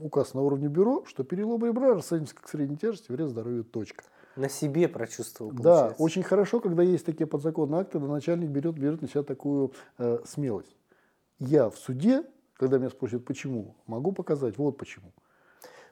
указ 0.00 0.34
на 0.34 0.42
уровне 0.42 0.68
бюро, 0.68 1.04
что 1.06 1.24
перелом 1.24 1.64
ребра 1.64 1.94
расценивается 1.94 2.34
как 2.34 2.48
средней 2.48 2.76
тяжести, 2.76 3.12
вред 3.12 3.30
здоровью, 3.30 3.64
точка 3.64 4.04
на 4.36 4.48
себе 4.48 4.88
прочувствовал. 4.88 5.50
Получается. 5.50 5.96
Да, 5.98 6.04
очень 6.04 6.22
хорошо, 6.22 6.60
когда 6.60 6.82
есть 6.82 7.06
такие 7.06 7.26
подзаконные 7.26 7.80
акты, 7.80 7.92
когда 7.92 8.12
начальник 8.12 8.50
берет, 8.50 8.74
берет 8.78 9.02
на 9.02 9.08
себя 9.08 9.22
такую 9.22 9.72
э, 9.98 10.18
смелость. 10.24 10.76
Я 11.38 11.70
в 11.70 11.76
суде, 11.76 12.22
когда 12.54 12.78
меня 12.78 12.90
спросят, 12.90 13.24
почему, 13.24 13.74
могу 13.86 14.12
показать, 14.12 14.58
вот 14.58 14.76
почему. 14.76 15.12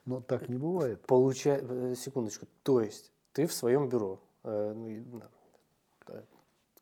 Но 0.05 0.21
так 0.21 0.49
не 0.49 0.57
бывает. 0.57 1.01
Получай, 1.07 1.61
э, 1.63 1.95
секундочку, 1.97 2.47
то 2.63 2.81
есть 2.81 3.13
ты 3.33 3.47
в 3.47 3.53
своем 3.53 3.89
бюро, 3.89 4.21
э, 4.45 4.73
ну, 4.77 5.23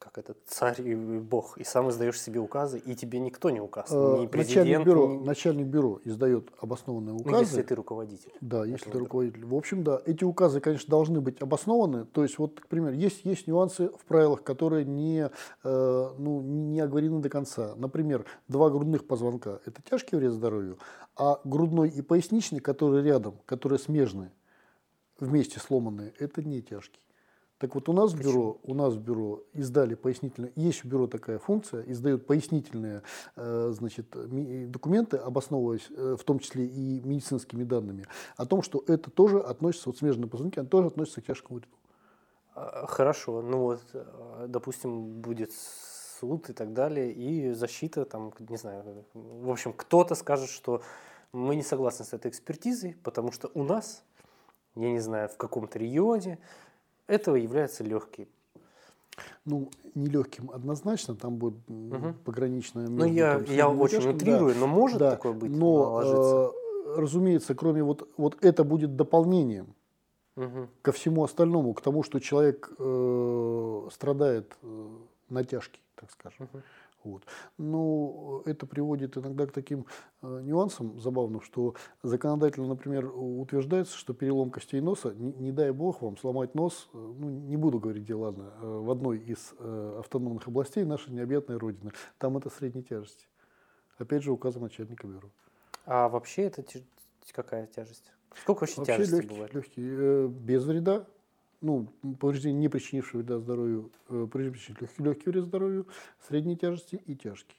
как 0.02 0.18
этот 0.18 0.38
царь 0.46 0.82
и 0.82 0.94
бог, 0.94 1.58
и 1.58 1.64
сам 1.64 1.88
издаешь 1.90 2.20
себе 2.20 2.40
указы, 2.40 2.78
и 2.78 2.94
тебе 2.96 3.20
никто 3.20 3.50
не 3.50 3.60
указ, 3.60 3.90
Э, 3.90 4.18
ни 4.20 4.26
президент, 4.26 4.66
Начальник 4.66 4.86
бюро, 4.86 5.06
ни- 5.06 5.24
начальник 5.24 5.66
бюро 5.66 6.00
издает 6.04 6.50
обоснованные 6.58 7.14
ну, 7.14 7.20
указы. 7.20 7.44
если 7.44 7.62
ты 7.62 7.74
руководитель. 7.74 8.32
Да, 8.40 8.64
если 8.64 8.90
ты 8.90 8.98
руководитель. 8.98 9.44
В 9.44 9.54
общем, 9.54 9.84
да, 9.84 10.00
эти 10.04 10.24
указы, 10.24 10.60
конечно, 10.60 10.90
должны 10.90 11.20
быть 11.20 11.40
обоснованы. 11.40 12.04
То 12.06 12.24
есть, 12.24 12.38
вот, 12.38 12.60
к 12.60 12.66
примеру, 12.66 12.94
есть, 12.94 13.24
есть 13.24 13.46
нюансы 13.46 13.88
в 13.90 14.04
правилах, 14.06 14.42
которые 14.42 14.84
не, 14.84 15.30
э, 15.62 16.10
ну, 16.18 16.40
не 16.40 16.80
оговорены 16.80 17.20
до 17.20 17.28
конца. 17.28 17.74
Например, 17.76 18.24
два 18.48 18.70
грудных 18.70 19.06
позвонка– 19.06 19.60
это 19.66 19.82
тяжкий 19.82 20.16
вред 20.16 20.32
здоровью, 20.32 20.78
а 21.16 21.40
грудной 21.44 21.88
и 21.90 22.02
поясничный, 22.02 22.60
которые 22.60 23.04
рядом, 23.04 23.34
которые 23.46 23.78
смежные, 23.78 24.32
вместе 25.20 25.60
сломанные, 25.60 26.12
это 26.18 26.42
не 26.42 26.60
тяжкий. 26.62 27.01
Так 27.62 27.76
вот 27.76 27.88
у 27.88 27.92
нас 27.92 28.12
в 28.12 28.20
бюро, 28.20 28.58
у 28.64 28.74
нас 28.74 28.94
в 28.94 29.00
бюро 29.00 29.44
издали 29.52 29.94
пояснительные, 29.94 30.50
есть 30.56 30.82
в 30.82 30.88
бюро 30.88 31.06
такая 31.06 31.38
функция, 31.38 31.82
издают 31.82 32.26
пояснительные 32.26 33.04
э, 33.36 33.70
значит, 33.72 34.08
документы, 34.68 35.18
обосновываясь 35.18 35.86
э, 35.90 36.16
в 36.18 36.24
том 36.24 36.40
числе 36.40 36.66
и 36.66 37.00
медицинскими 37.04 37.62
данными, 37.62 38.08
о 38.36 38.46
том, 38.46 38.62
что 38.62 38.82
это 38.88 39.12
тоже 39.12 39.38
относится, 39.38 39.90
вот 39.90 39.98
смежные 39.98 40.28
позвонки, 40.28 40.58
они 40.58 40.66
тоже 40.66 40.88
относятся 40.88 41.20
к 41.20 41.26
тяжкому 41.26 41.60
вреду. 41.60 41.72
А, 42.56 42.84
Хорошо, 42.88 43.42
ну 43.42 43.58
вот, 43.58 43.82
э, 43.92 44.46
допустим, 44.48 45.20
будет 45.20 45.52
суд 45.52 46.50
и 46.50 46.52
так 46.52 46.72
далее, 46.72 47.12
и 47.12 47.52
защита, 47.52 48.04
там, 48.04 48.32
не 48.40 48.56
знаю, 48.56 49.04
в 49.14 49.48
общем, 49.48 49.72
кто-то 49.72 50.16
скажет, 50.16 50.50
что 50.50 50.82
мы 51.30 51.54
не 51.54 51.62
согласны 51.62 52.04
с 52.04 52.12
этой 52.12 52.28
экспертизой, 52.28 52.96
потому 53.04 53.30
что 53.30 53.52
у 53.54 53.62
нас, 53.62 54.02
я 54.74 54.90
не 54.90 54.98
знаю, 54.98 55.28
в 55.28 55.36
каком-то 55.36 55.78
регионе 55.78 56.40
этого 57.06 57.36
является 57.36 57.84
легкий. 57.84 58.28
Ну, 59.44 59.70
нелегким 59.94 60.50
однозначно, 60.50 61.14
там 61.14 61.36
будет 61.36 61.56
Мгм. 61.68 62.14
пограничная 62.24 62.88
Ну, 62.88 63.04
я, 63.04 63.40
я 63.48 63.68
очень 63.68 64.08
утрирую, 64.08 64.54
но 64.56 64.66
может 64.66 64.98
да, 64.98 65.16
такое 65.16 65.32
быть? 65.32 65.52
но, 65.52 66.00
э, 66.02 66.50
разумеется, 66.96 67.54
кроме 67.54 67.82
вот, 67.82 68.08
вот 68.16 68.42
это 68.42 68.64
будет 68.64 68.96
дополнением 68.96 69.74
Мгм. 70.36 70.68
ко 70.80 70.92
всему 70.92 71.24
остальному, 71.24 71.74
к 71.74 71.82
тому, 71.82 72.02
что 72.02 72.20
человек 72.20 72.70
э, 72.78 73.88
страдает 73.92 74.56
э, 74.62 74.88
натяжки, 75.28 75.80
так 75.96 76.10
скажем. 76.10 76.48
Мгм. 76.52 76.62
Вот. 77.04 77.24
Но 77.58 78.42
это 78.46 78.66
приводит 78.66 79.16
иногда 79.16 79.46
к 79.46 79.52
таким 79.52 79.86
э, 80.22 80.40
нюансам 80.42 80.98
забавным, 81.00 81.40
что 81.40 81.74
законодательно, 82.02 82.68
например, 82.68 83.10
утверждается, 83.14 83.96
что 83.96 84.14
перелом 84.14 84.50
костей 84.50 84.80
носа, 84.80 85.12
не, 85.14 85.32
не 85.32 85.52
дай 85.52 85.70
бог 85.72 86.02
вам 86.02 86.16
сломать 86.16 86.54
нос, 86.54 86.88
э, 86.92 86.96
ну, 86.96 87.28
не 87.28 87.56
буду 87.56 87.78
говорить 87.80 88.04
где, 88.04 88.14
ладно, 88.14 88.52
э, 88.60 88.66
в 88.66 88.90
одной 88.90 89.18
из 89.18 89.54
э, 89.58 89.96
автономных 90.00 90.46
областей 90.48 90.84
нашей 90.84 91.12
необъятной 91.12 91.56
Родины. 91.56 91.92
Там 92.18 92.36
это 92.36 92.50
средней 92.50 92.82
тяжести. 92.82 93.26
Опять 93.98 94.22
же, 94.22 94.32
указом 94.32 94.62
начальника 94.62 95.06
бюро. 95.06 95.28
А 95.86 96.08
вообще 96.08 96.42
это 96.42 96.64
какая 97.32 97.66
тяжесть? 97.66 98.12
Сколько 98.40 98.60
вообще, 98.60 98.76
Вообще 98.76 98.96
тяжести 98.96 99.14
легкий, 99.14 99.28
бывает? 99.28 99.54
легкий, 99.54 99.82
э, 99.84 100.26
без 100.28 100.64
вреда, 100.64 101.06
ну, 101.62 101.86
повреждение, 102.20 102.60
не 102.60 102.68
причинившее 102.68 103.22
вреда 103.22 103.38
здоровью, 103.38 103.90
э, 104.08 104.26
причинивший 104.30 104.76
легкий, 104.98 105.30
вред 105.30 105.44
здоровью, 105.44 105.86
средней 106.28 106.56
тяжести 106.56 106.96
и 106.96 107.14
тяжкий. 107.14 107.56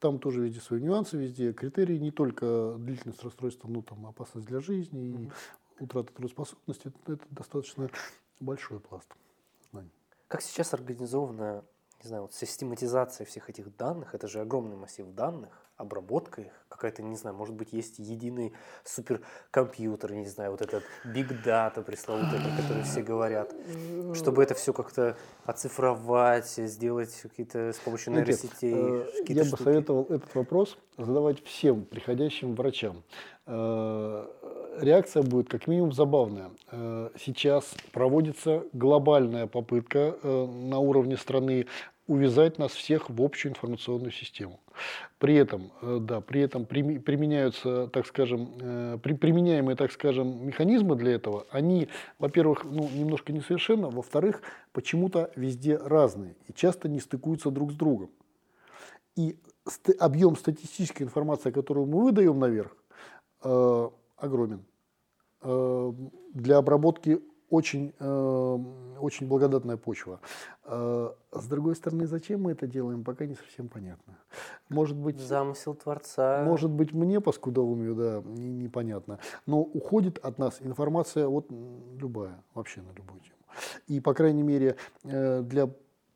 Там 0.00 0.18
тоже 0.18 0.42
везде 0.42 0.60
свои 0.60 0.80
нюансы, 0.80 1.16
везде 1.16 1.52
критерии, 1.52 1.96
не 1.96 2.10
только 2.10 2.74
длительность 2.78 3.22
расстройства, 3.22 3.68
но 3.68 3.82
там 3.82 4.04
опасность 4.04 4.48
для 4.48 4.60
жизни 4.60 5.30
и 5.78 5.82
утрата 5.82 6.12
трудоспособности. 6.12 6.88
Это, 6.88 7.12
это 7.12 7.24
достаточно 7.30 7.88
большой 8.40 8.80
пласт 8.80 9.08
знаний. 9.70 9.92
Как 10.26 10.42
сейчас 10.42 10.74
организована, 10.74 11.64
не 12.02 12.08
знаю, 12.08 12.22
вот 12.22 12.34
систематизация 12.34 13.24
всех 13.24 13.48
этих 13.50 13.76
данных? 13.76 14.14
Это 14.14 14.26
же 14.28 14.40
огромный 14.40 14.76
массив 14.76 15.06
данных, 15.14 15.50
обработка 15.76 16.42
их, 16.42 16.52
какая-то, 16.68 17.02
не 17.02 17.16
знаю, 17.16 17.36
может 17.36 17.54
быть, 17.54 17.72
есть 17.72 17.98
единый 17.98 18.52
суперкомпьютер, 18.84 20.12
не 20.12 20.26
знаю, 20.26 20.50
вот 20.52 20.62
этот 20.62 20.82
big 21.04 21.28
data 21.44 21.82
пресловутый, 21.82 22.40
про 22.40 22.62
который 22.62 22.82
все 22.82 23.02
говорят, 23.02 23.54
чтобы 24.14 24.42
это 24.42 24.54
все 24.54 24.72
как-то 24.72 25.16
оцифровать, 25.44 26.48
сделать 26.48 27.14
какие-то 27.22 27.72
с 27.72 27.78
помощью 27.78 28.12
Знаете, 28.12 28.32
нейросетей. 28.32 28.72
э, 28.74 29.04
какие-то 29.20 29.32
Я 29.32 29.42
бы 29.42 29.48
штуки. 29.48 29.62
советовал 29.62 30.06
этот 30.08 30.34
вопрос 30.34 30.76
задавать 30.98 31.42
всем 31.44 31.84
приходящим 31.84 32.54
врачам. 32.54 33.02
Э, 33.46 34.26
Реакция 34.80 35.22
будет 35.22 35.50
как 35.50 35.66
минимум 35.66 35.92
забавная. 35.92 36.50
Э, 36.70 37.10
Сейчас 37.18 37.74
проводится 37.92 38.64
глобальная 38.72 39.46
попытка 39.46 40.16
э, 40.22 40.46
на 40.46 40.78
уровне 40.78 41.16
страны 41.18 41.66
увязать 42.06 42.58
нас 42.58 42.72
всех 42.72 43.08
в 43.08 43.22
общую 43.22 43.52
информационную 43.52 44.10
систему. 44.10 44.60
При 45.18 45.34
этом, 45.34 45.70
э, 45.80 45.98
да, 46.00 46.20
при 46.20 46.40
этом 46.40 46.66
применяются, 46.66 47.86
так 47.88 48.06
скажем, 48.06 48.54
э, 48.60 48.98
при- 49.02 49.14
применяемые, 49.14 49.76
так 49.76 49.92
скажем, 49.92 50.46
механизмы 50.46 50.96
для 50.96 51.12
этого, 51.12 51.46
они, 51.50 51.88
во-первых, 52.18 52.64
ну, 52.64 52.88
немножко 52.92 53.32
несовершенны, 53.32 53.88
во-вторых, 53.88 54.42
почему-то 54.72 55.30
везде 55.36 55.76
разные 55.76 56.34
и 56.48 56.52
часто 56.52 56.88
не 56.88 57.00
стыкуются 57.00 57.50
друг 57.50 57.72
с 57.72 57.74
другом. 57.74 58.10
И 59.14 59.36
объем 60.00 60.36
статистической 60.36 61.06
информации, 61.06 61.50
которую 61.52 61.86
мы 61.86 62.02
выдаем 62.02 62.38
наверх, 62.38 62.76
э, 63.44 63.90
огромен. 64.16 64.64
Для 66.34 66.58
обработки 66.58 67.20
очень, 67.52 67.92
э, 68.00 68.58
очень 68.98 69.28
благодатная 69.28 69.76
почва. 69.76 70.20
Э, 70.64 71.10
с 71.32 71.46
другой 71.46 71.76
стороны, 71.76 72.06
зачем 72.06 72.42
мы 72.42 72.52
это 72.52 72.66
делаем, 72.66 73.04
пока 73.04 73.26
не 73.26 73.34
совсем 73.34 73.68
понятно. 73.68 74.14
Может 74.70 74.96
быть, 74.96 75.20
Замысел 75.20 75.74
Творца. 75.74 76.44
может 76.44 76.70
быть, 76.70 76.94
мне 76.94 77.20
по 77.20 77.30
скудоумию, 77.32 77.94
да, 77.94 78.22
не- 78.24 78.48
непонятно. 78.64 79.18
Но 79.46 79.60
уходит 79.60 80.18
от 80.24 80.38
нас 80.38 80.62
информация 80.62 81.28
вот 81.28 81.46
любая, 82.00 82.42
вообще 82.54 82.80
на 82.80 82.92
любую 82.96 83.20
тему. 83.20 83.36
И, 83.86 84.00
по 84.00 84.14
крайней 84.14 84.42
мере, 84.42 84.76
э, 85.04 85.42
для 85.42 85.68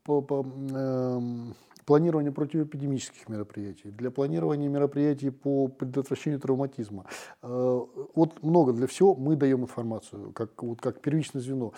по- 0.04 0.22
по- 0.22 0.46
эм, 0.72 1.54
планирования 1.86 2.32
противоэпидемических 2.32 3.28
мероприятий, 3.28 3.90
для 3.90 4.10
планирования 4.10 4.68
мероприятий 4.68 5.30
по 5.30 5.68
предотвращению 5.68 6.40
травматизма. 6.40 7.06
Э, 7.42 7.80
Вот 8.14 8.42
много 8.42 8.72
для 8.72 8.86
всего 8.86 9.14
мы 9.14 9.36
даем 9.36 9.62
информацию, 9.62 10.32
как, 10.32 10.62
вот, 10.62 10.80
как 10.80 11.00
первичное 11.00 11.40
звено. 11.40 11.72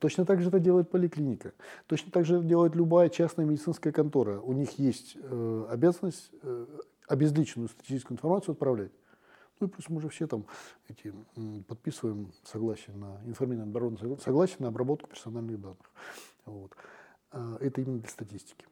Точно 0.00 0.24
так 0.24 0.42
же 0.42 0.48
это 0.48 0.58
делает 0.58 0.90
поликлиника. 0.90 1.52
Точно 1.86 2.10
так 2.10 2.24
же 2.24 2.36
это 2.36 2.44
делает 2.44 2.74
любая 2.74 3.08
частная 3.08 3.46
медицинская 3.46 3.92
контора. 3.92 4.40
У 4.40 4.52
них 4.52 4.78
есть 4.78 5.16
э, 5.22 5.66
обязанность 5.70 6.30
э, 6.42 6.66
обезличенную 7.06 7.68
статистическую 7.68 8.16
информацию 8.16 8.52
отправлять. 8.52 8.90
Ну 9.60 9.68
и 9.68 9.70
плюс 9.70 9.88
мы 9.88 10.00
же 10.00 10.08
все 10.08 10.26
там 10.26 10.44
эти, 10.88 11.14
подписываем 11.68 12.32
согласие 12.42 12.96
на 12.96 13.20
информированное 13.26 13.70
оборонное 13.70 13.98
согла- 14.00 14.20
согласие 14.20 14.56
на 14.58 14.68
обработку 14.68 15.08
персональных 15.08 15.60
данных. 15.60 15.92
Вот. 16.46 16.72
Это 17.60 17.80
именно 17.80 18.00
для 18.00 18.08
статистики. 18.08 18.66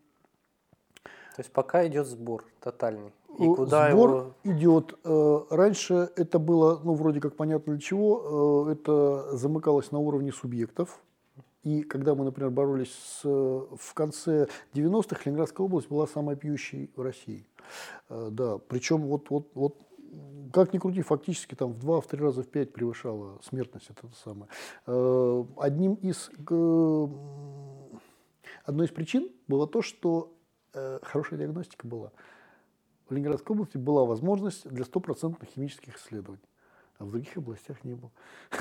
То 1.40 1.42
есть 1.42 1.52
пока 1.54 1.86
идет 1.86 2.06
сбор 2.06 2.44
тотальный. 2.60 3.14
И 3.38 3.44
Э, 3.44 3.54
куда 3.54 3.90
Сбор 3.90 4.10
его... 4.10 4.34
идет. 4.44 4.98
Э, 5.04 5.40
Раньше 5.48 6.10
это 6.16 6.38
было, 6.38 6.78
ну, 6.84 6.92
вроде 6.92 7.18
как 7.18 7.34
понятно 7.34 7.72
для 7.72 7.80
чего, 7.80 8.66
э, 8.68 8.72
это 8.72 9.34
замыкалось 9.38 9.90
на 9.90 10.00
уровне 10.00 10.32
субъектов. 10.32 11.00
И 11.62 11.80
когда 11.82 12.14
мы, 12.14 12.26
например, 12.26 12.50
боролись 12.50 12.92
с, 12.92 13.22
э, 13.24 13.28
в 13.74 13.94
конце 13.94 14.48
90-х, 14.74 15.22
Ленинградская 15.24 15.64
область 15.64 15.88
была 15.88 16.06
самой 16.06 16.36
пьющей 16.36 16.90
в 16.94 17.00
России. 17.00 17.46
Да, 18.10 18.58
причем 18.58 19.06
вот, 19.06 19.30
вот, 19.30 19.48
вот 19.54 19.78
как 20.52 20.74
ни 20.74 20.78
крути, 20.78 21.00
фактически 21.00 21.54
там 21.54 21.72
в 21.72 21.78
два, 21.78 22.02
в 22.02 22.06
три 22.06 22.20
раза, 22.20 22.42
в 22.42 22.48
пять 22.48 22.74
превышала 22.74 23.38
смертность 23.42 23.88
это 23.88 24.10
самое. 24.22 24.50
Одним 25.56 25.94
из, 25.94 26.30
одной 28.64 28.86
из 28.86 28.90
причин 28.90 29.30
было 29.48 29.66
то, 29.66 29.80
что 29.80 30.34
хорошая 31.02 31.38
диагностика 31.38 31.86
была. 31.86 32.12
В 33.08 33.12
Ленинградской 33.12 33.54
области 33.54 33.76
была 33.76 34.04
возможность 34.04 34.68
для 34.68 34.84
стопроцентных 34.84 35.50
химических 35.50 35.96
исследований, 35.96 36.48
а 36.98 37.04
в 37.04 37.10
других 37.10 37.36
областях 37.36 37.82
не 37.84 37.94
было. 37.94 38.12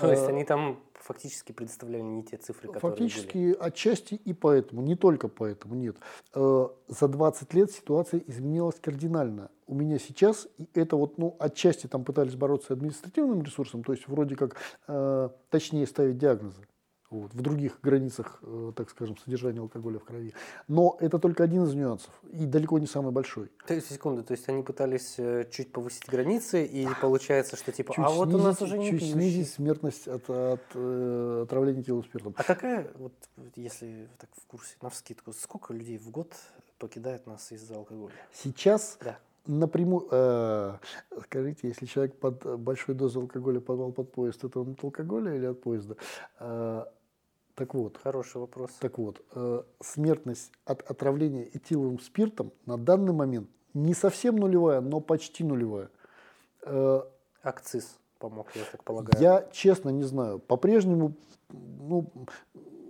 То 0.00 0.10
есть 0.10 0.22
Э, 0.22 0.28
они 0.28 0.44
там 0.44 0.80
фактически 0.94 1.52
предоставляли 1.52 2.02
не 2.02 2.22
те 2.22 2.36
цифры, 2.36 2.68
которые 2.72 2.96
были. 2.96 3.08
Фактически 3.08 3.56
отчасти 3.58 4.14
и 4.14 4.32
поэтому, 4.32 4.82
не 4.82 4.94
только 4.94 5.28
поэтому, 5.28 5.74
нет. 5.74 5.96
Э, 6.34 6.68
За 6.88 7.08
20 7.08 7.54
лет 7.54 7.70
ситуация 7.72 8.22
изменилась 8.26 8.78
кардинально. 8.80 9.50
У 9.66 9.74
меня 9.74 9.98
сейчас, 9.98 10.48
это 10.74 10.96
вот, 10.96 11.18
ну, 11.18 11.36
отчасти 11.38 11.86
там 11.88 12.04
пытались 12.04 12.36
бороться 12.36 12.72
административным 12.72 13.42
ресурсом, 13.42 13.82
то 13.82 13.92
есть 13.92 14.06
вроде 14.06 14.36
как 14.36 14.56
э, 14.86 15.28
точнее 15.50 15.86
ставить 15.86 16.18
диагнозы. 16.18 16.62
Вот, 17.10 17.32
в 17.34 17.40
других 17.40 17.78
границах, 17.82 18.38
э, 18.42 18.72
так 18.74 18.90
скажем, 18.90 19.16
содержания 19.16 19.60
алкоголя 19.60 19.98
в 19.98 20.04
крови. 20.04 20.34
Но 20.68 20.96
это 21.00 21.18
только 21.18 21.44
один 21.44 21.64
из 21.64 21.74
нюансов, 21.74 22.10
и 22.32 22.46
далеко 22.46 22.78
не 22.78 22.86
самый 22.86 23.12
большой. 23.12 23.50
То 23.66 23.74
есть, 23.74 23.90
секунду, 23.90 24.22
то 24.22 24.32
есть 24.32 24.48
они 24.48 24.62
пытались 24.62 25.14
э, 25.18 25.48
чуть 25.50 25.72
повысить 25.72 26.08
границы, 26.08 26.64
и 26.64 26.86
получается, 27.00 27.56
что 27.56 27.72
типа, 27.72 27.94
Чуть 27.94 28.04
а 28.04 28.10
вот 28.10 28.32
у 28.34 28.38
нас 28.38 28.60
уже 28.62 28.78
не 28.78 28.90
чуть 28.90 29.00
пьющие. 29.00 29.14
снизить 29.14 29.50
смертность 29.50 30.08
от, 30.08 30.28
от 30.28 30.62
э, 30.74 31.40
отравления 31.44 31.82
тела 31.82 32.02
спиртом. 32.02 32.34
А 32.36 32.42
какая, 32.42 32.90
вот 32.96 33.12
если 33.54 34.08
так 34.18 34.30
в 34.36 34.46
курсе, 34.46 34.74
на 34.82 34.90
вскидку, 34.90 35.32
сколько 35.32 35.72
людей 35.72 35.98
в 35.98 36.10
год 36.10 36.32
покидает 36.78 37.26
нас 37.26 37.52
из-за 37.52 37.76
алкоголя? 37.76 38.12
Сейчас 38.32 38.98
Да. 39.00 39.18
Напрямую, 39.46 40.08
э, 40.10 40.74
скажите, 41.24 41.68
если 41.68 41.86
человек 41.86 42.16
под 42.18 42.60
большой 42.60 42.94
дозой 42.94 43.22
алкоголя 43.22 43.60
попал 43.60 43.92
под 43.92 44.12
поезд, 44.12 44.44
это 44.44 44.60
он 44.60 44.72
от 44.72 44.84
алкоголя 44.84 45.34
или 45.34 45.46
от 45.46 45.60
поезда? 45.60 45.96
Э, 46.38 46.84
так 47.54 47.74
вот, 47.74 47.98
Хороший 48.02 48.38
вопрос. 48.40 48.70
так 48.78 48.98
вот, 48.98 49.22
э, 49.34 49.62
смертность 49.80 50.52
от 50.64 50.82
отравления 50.82 51.48
этиловым 51.54 51.98
спиртом 52.00 52.52
на 52.66 52.76
данный 52.76 53.12
момент 53.12 53.48
не 53.76 53.94
совсем 53.94 54.36
нулевая, 54.36 54.80
но 54.80 55.00
почти 55.00 55.44
нулевая. 55.44 55.90
Э, 56.62 57.02
Акциз 57.42 57.98
помог, 58.18 58.48
я 58.56 58.62
так 58.72 58.82
полагаю. 58.82 59.22
Я 59.22 59.48
честно 59.52 59.90
не 59.90 60.02
знаю. 60.02 60.38
По-прежнему, 60.38 61.14
ну, 61.50 62.10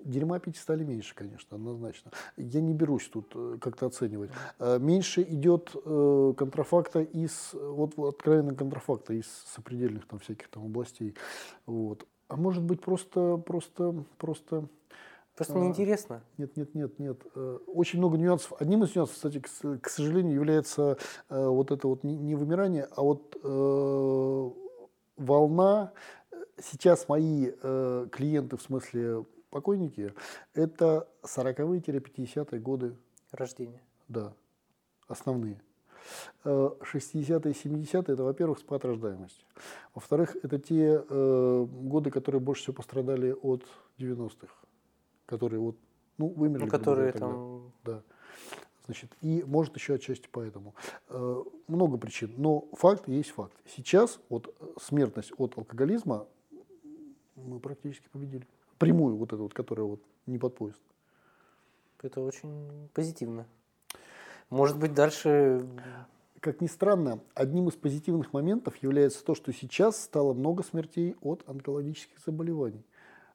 дерьма 0.07 0.39
пить 0.39 0.57
стали 0.57 0.85
меньше, 0.85 1.15
конечно, 1.15 1.57
однозначно. 1.57 2.11
Я 2.37 2.61
не 2.61 2.73
берусь 2.73 3.09
тут 3.09 3.33
э, 3.35 3.59
как-то 3.61 3.87
оценивать. 3.87 4.31
Э, 4.59 4.79
Меньше 4.79 5.23
идет 5.23 5.75
э, 5.75 6.35
контрафакта 6.37 7.01
из, 7.01 7.51
вот 7.53 7.99
откровенно 7.99 8.55
контрафакта 8.55 9.13
из 9.15 9.27
сопредельных 9.55 10.07
там 10.07 10.19
всяких 10.19 10.49
там 10.49 10.65
областей. 10.65 11.15
Вот. 11.67 12.07
А 12.29 12.37
может 12.37 12.63
быть 12.63 12.81
просто, 12.81 13.37
просто, 13.37 14.05
просто 14.19 14.69
Просто 15.37 15.59
а, 15.59 15.61
неинтересно. 15.61 16.23
нет, 16.39 16.57
нет, 16.57 16.75
нет, 16.75 16.99
нет. 16.99 17.21
Очень 17.67 17.99
много 17.99 18.17
нюансов. 18.17 18.55
Одним 18.59 18.85
из 18.85 18.97
нюансов, 18.97 19.17
кстати, 19.17 19.43
к, 19.83 19.87
сожалению, 19.91 20.33
является 20.33 20.97
вот 21.29 21.71
это 21.73 21.89
вот 21.89 22.05
не, 22.05 22.17
не 22.17 22.35
вымирание, 22.35 22.89
а 22.97 23.03
вот 23.03 23.37
э, 23.45 24.51
волна. 25.19 25.93
Сейчас 26.59 27.07
мои 27.09 27.51
э, 27.63 28.07
клиенты, 28.11 28.57
в 28.57 28.63
смысле 28.63 29.27
покойники, 29.57 30.13
это 30.53 31.09
40-50-е 31.23 32.61
годы, 32.61 32.95
Рождение. 33.33 33.81
да, 34.07 34.35
основные. 35.09 35.59
Э, 36.45 36.71
60-е, 36.83 37.53
70-е, 37.53 38.13
это, 38.15 38.23
во-первых, 38.23 38.59
спад 38.59 38.85
рождаемости. 38.85 39.45
Во-вторых, 39.95 40.37
это 40.43 40.59
те 40.59 41.03
э, 41.09 41.67
годы, 41.71 42.11
которые 42.11 42.41
больше 42.41 42.63
всего 42.65 42.75
пострадали 42.75 43.33
от 43.33 43.65
90-х, 43.99 44.53
которые 45.25 45.61
вот, 45.61 45.77
ну, 46.19 46.29
вымерли. 46.29 46.65
Ну, 46.65 46.71
которые 46.71 47.13
тогда. 47.13 47.27
там... 47.27 47.73
Да. 47.85 48.03
Значит, 48.85 49.11
и 49.23 49.43
может 49.47 49.75
еще 49.75 49.95
отчасти 49.95 50.29
поэтому. 50.31 50.75
Э, 51.09 51.43
Много 51.67 51.97
причин. 51.97 52.35
Но 52.37 52.69
факт 52.73 53.09
есть 53.09 53.31
факт. 53.31 53.57
Сейчас 53.75 54.21
вот 54.29 54.55
э, 54.61 54.67
смертность 54.81 55.33
от 55.39 55.57
алкоголизма 55.57 56.27
мы 57.37 57.59
практически 57.59 58.09
победили. 58.13 58.47
Прямую 58.79 59.17
вот 59.17 59.33
эту 59.33 59.45
вот, 59.45 59.55
которая 59.55 59.87
вот 59.87 60.03
не 60.27 60.39
под 60.39 60.57
поезд. 60.57 60.81
Это 62.03 62.21
очень 62.21 62.89
позитивно. 62.93 63.47
Может 64.51 64.79
быть, 64.79 64.95
дальше... 64.95 65.67
Как 66.41 66.61
ни 66.61 66.69
странно, 66.69 67.19
одним 67.35 67.69
из 67.69 67.75
позитивных 67.75 68.33
моментов 68.33 68.77
является 68.77 69.25
то, 69.25 69.35
что 69.35 69.53
сейчас 69.53 70.01
стало 70.01 70.33
много 70.33 70.63
смертей 70.63 71.17
от 71.21 71.43
онкологических 71.49 72.19
заболеваний. 72.25 72.85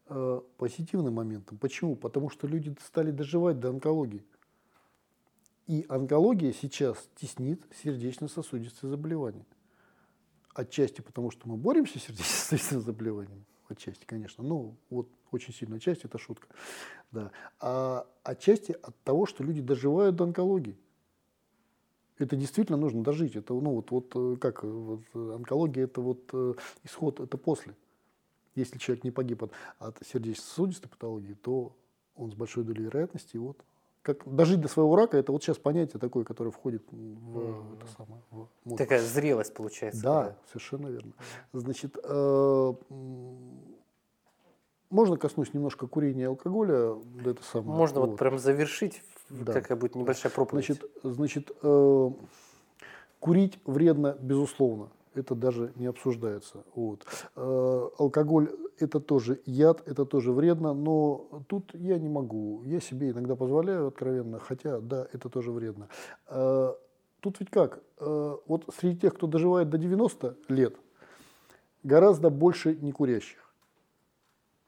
Э, 0.08 0.40
Позитивным 0.58 1.16
моментом. 1.16 1.58
Почему? 1.58 1.96
Потому 1.96 2.30
что 2.30 2.48
люди 2.48 2.74
стали 2.86 3.12
доживать 3.12 3.60
до 3.60 3.70
онкологии. 3.70 4.24
И 5.68 5.86
онкология 5.90 6.54
сейчас 6.54 7.10
теснит 7.16 7.62
сердечно-сосудистые 7.84 8.92
заболевания. 8.92 9.46
Отчасти 10.54 11.02
потому, 11.02 11.32
что 11.32 11.50
мы 11.50 11.58
боремся 11.58 12.00
с 12.00 12.04
сердечно-сосудистыми 12.04 12.80
заболеваниями. 12.80 13.46
Отчасти, 13.72 14.06
конечно. 14.06 14.44
Ну, 14.44 14.76
вот 14.90 15.08
очень 15.32 15.54
сильно. 15.54 15.78
Отчасти 15.78 16.06
это 16.06 16.18
шутка. 16.18 16.48
Да. 17.12 17.30
А 17.60 18.08
отчасти 18.24 18.72
от 18.72 18.96
того, 19.04 19.26
что 19.26 19.44
люди 19.44 19.62
доживают 19.62 20.16
до 20.16 20.24
онкологии. 20.24 20.78
Это 22.18 22.38
действительно 22.38 22.78
нужно 22.78 23.04
дожить. 23.04 23.36
Это, 23.36 23.54
ну, 23.54 23.72
вот, 23.72 23.92
вот 23.92 24.12
э, 24.16 24.38
как, 24.40 24.64
э, 24.64 24.68
вот, 24.68 25.02
э, 25.14 25.34
онкология, 25.36 25.84
это 25.84 26.00
вот 26.00 26.34
исход, 26.86 27.20
это 27.20 27.38
после. 27.38 27.76
Если 28.56 28.78
человек 28.78 29.04
не 29.04 29.12
погиб 29.12 29.44
от, 29.44 29.52
от 29.80 29.98
сердечно-сосудистой 30.08 30.90
патологии, 30.90 31.34
то 31.34 31.76
он 32.16 32.32
с 32.32 32.36
большой 32.36 32.64
долей 32.64 32.84
вероятности 32.84 33.36
вот 33.36 33.58
как 34.02 34.24
дожить 34.26 34.60
до 34.62 34.68
своего 34.68 34.96
рака, 34.96 35.18
это 35.18 35.32
вот 35.32 35.44
сейчас 35.44 35.58
понятие 35.58 36.00
такое, 36.00 36.24
которое 36.24 36.52
входит 36.52 36.84
в, 36.92 36.96
Мгм. 36.96 37.78
это 37.78 37.88
самое, 37.96 38.22
в 38.32 38.48
мозг. 38.66 38.78
Такая 38.78 39.00
зрелость 39.02 39.54
получается. 39.54 40.02
Да, 40.02 40.36
совершенно 40.48 40.88
верно. 40.88 41.14
Значит, 41.54 41.98
э, 42.04 42.74
можно 44.90 45.18
коснусь 45.18 45.54
немножко 45.54 45.88
курения 45.88 46.24
и 46.24 46.26
алкоголя, 46.26 46.96
да, 47.24 47.32
это 47.32 47.44
самое. 47.44 47.78
Можно 47.78 48.02
вот 48.02 48.18
прям 48.18 48.40
завершить, 48.40 49.02
Да. 49.30 49.54
какая 49.54 49.78
будет 49.78 49.96
небольшая 49.96 50.32
проповедь. 50.32 50.66
Значит, 50.66 50.86
значит 51.04 51.52
э, 51.62 52.10
курить 53.20 53.60
вредно, 53.66 54.18
безусловно. 54.20 54.90
Это 55.14 55.36
даже 55.36 55.74
не 55.76 55.88
обсуждается. 55.88 56.64
Вот. 56.74 57.06
Э, 57.36 57.90
алкоголь 57.98 58.50
это 58.80 59.00
тоже 59.00 59.42
яд, 59.46 59.88
это 59.88 60.06
тоже 60.06 60.32
вредно, 60.32 60.74
но 60.74 61.44
тут 61.48 61.74
я 61.74 62.00
не 62.00 62.10
могу. 62.10 62.64
Я 62.64 62.80
себе 62.80 63.12
иногда 63.12 63.36
позволяю 63.36 63.88
откровенно, 63.88 64.40
хотя 64.40 64.80
да, 64.80 65.08
это 65.12 65.30
тоже 65.30 65.52
вредно. 65.52 65.90
Э, 66.28 66.74
тут 67.20 67.40
ведь 67.40 67.50
как? 67.50 67.84
Э, 67.98 68.38
вот 68.48 68.74
среди 68.80 69.02
тех, 69.02 69.14
кто 69.14 69.28
доживает 69.28 69.70
до 69.70 69.78
90 69.78 70.38
лет, 70.48 70.76
гораздо 71.84 72.30
больше 72.30 72.76
некурящих. 72.76 73.54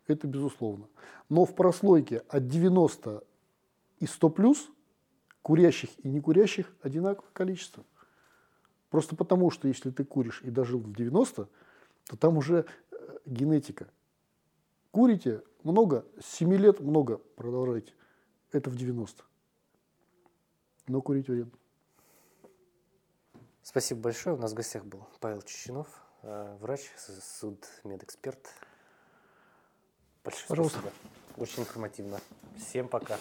Это 0.08 0.28
безусловно. 0.28 0.88
Но 1.30 1.46
в 1.46 1.56
прослойке 1.56 2.24
от 2.28 2.48
90 2.48 3.24
и 4.00 4.06
100 4.06 4.30
плюс 4.30 4.70
курящих 5.42 5.90
и 6.04 6.10
некурящих 6.10 6.74
одинаковое 6.82 7.32
количество. 7.32 7.84
Просто 8.94 9.16
потому, 9.16 9.50
что 9.50 9.68
если 9.68 9.90
ты 9.90 10.06
куришь 10.06 10.44
и 10.44 10.52
дожил 10.52 10.80
в 10.80 10.94
90, 10.94 11.50
то 12.06 12.16
там 12.18 12.38
уже 12.38 12.68
э, 12.92 13.18
генетика. 13.26 13.90
Курите 14.92 15.42
много, 15.64 16.06
с 16.22 16.28
7 16.36 16.54
лет 16.54 16.80
много, 16.80 17.18
продолжайте. 17.36 17.92
Это 18.52 18.70
в 18.70 18.76
90. 18.76 19.24
Но 20.90 21.02
курить 21.02 21.28
вредно. 21.28 21.58
Спасибо 23.64 24.02
большое. 24.02 24.36
У 24.36 24.40
нас 24.40 24.52
в 24.52 24.56
гостях 24.56 24.86
был 24.86 25.08
Павел 25.20 25.42
Чищинов, 25.42 25.88
э, 26.22 26.56
врач, 26.62 26.82
судмедэксперт. 26.96 28.48
Большое 30.24 30.50
Пожалуйста. 30.50 30.78
спасибо. 30.78 31.42
Очень 31.42 31.64
информативно. 31.64 32.20
Всем 32.60 32.88
пока. 32.88 33.18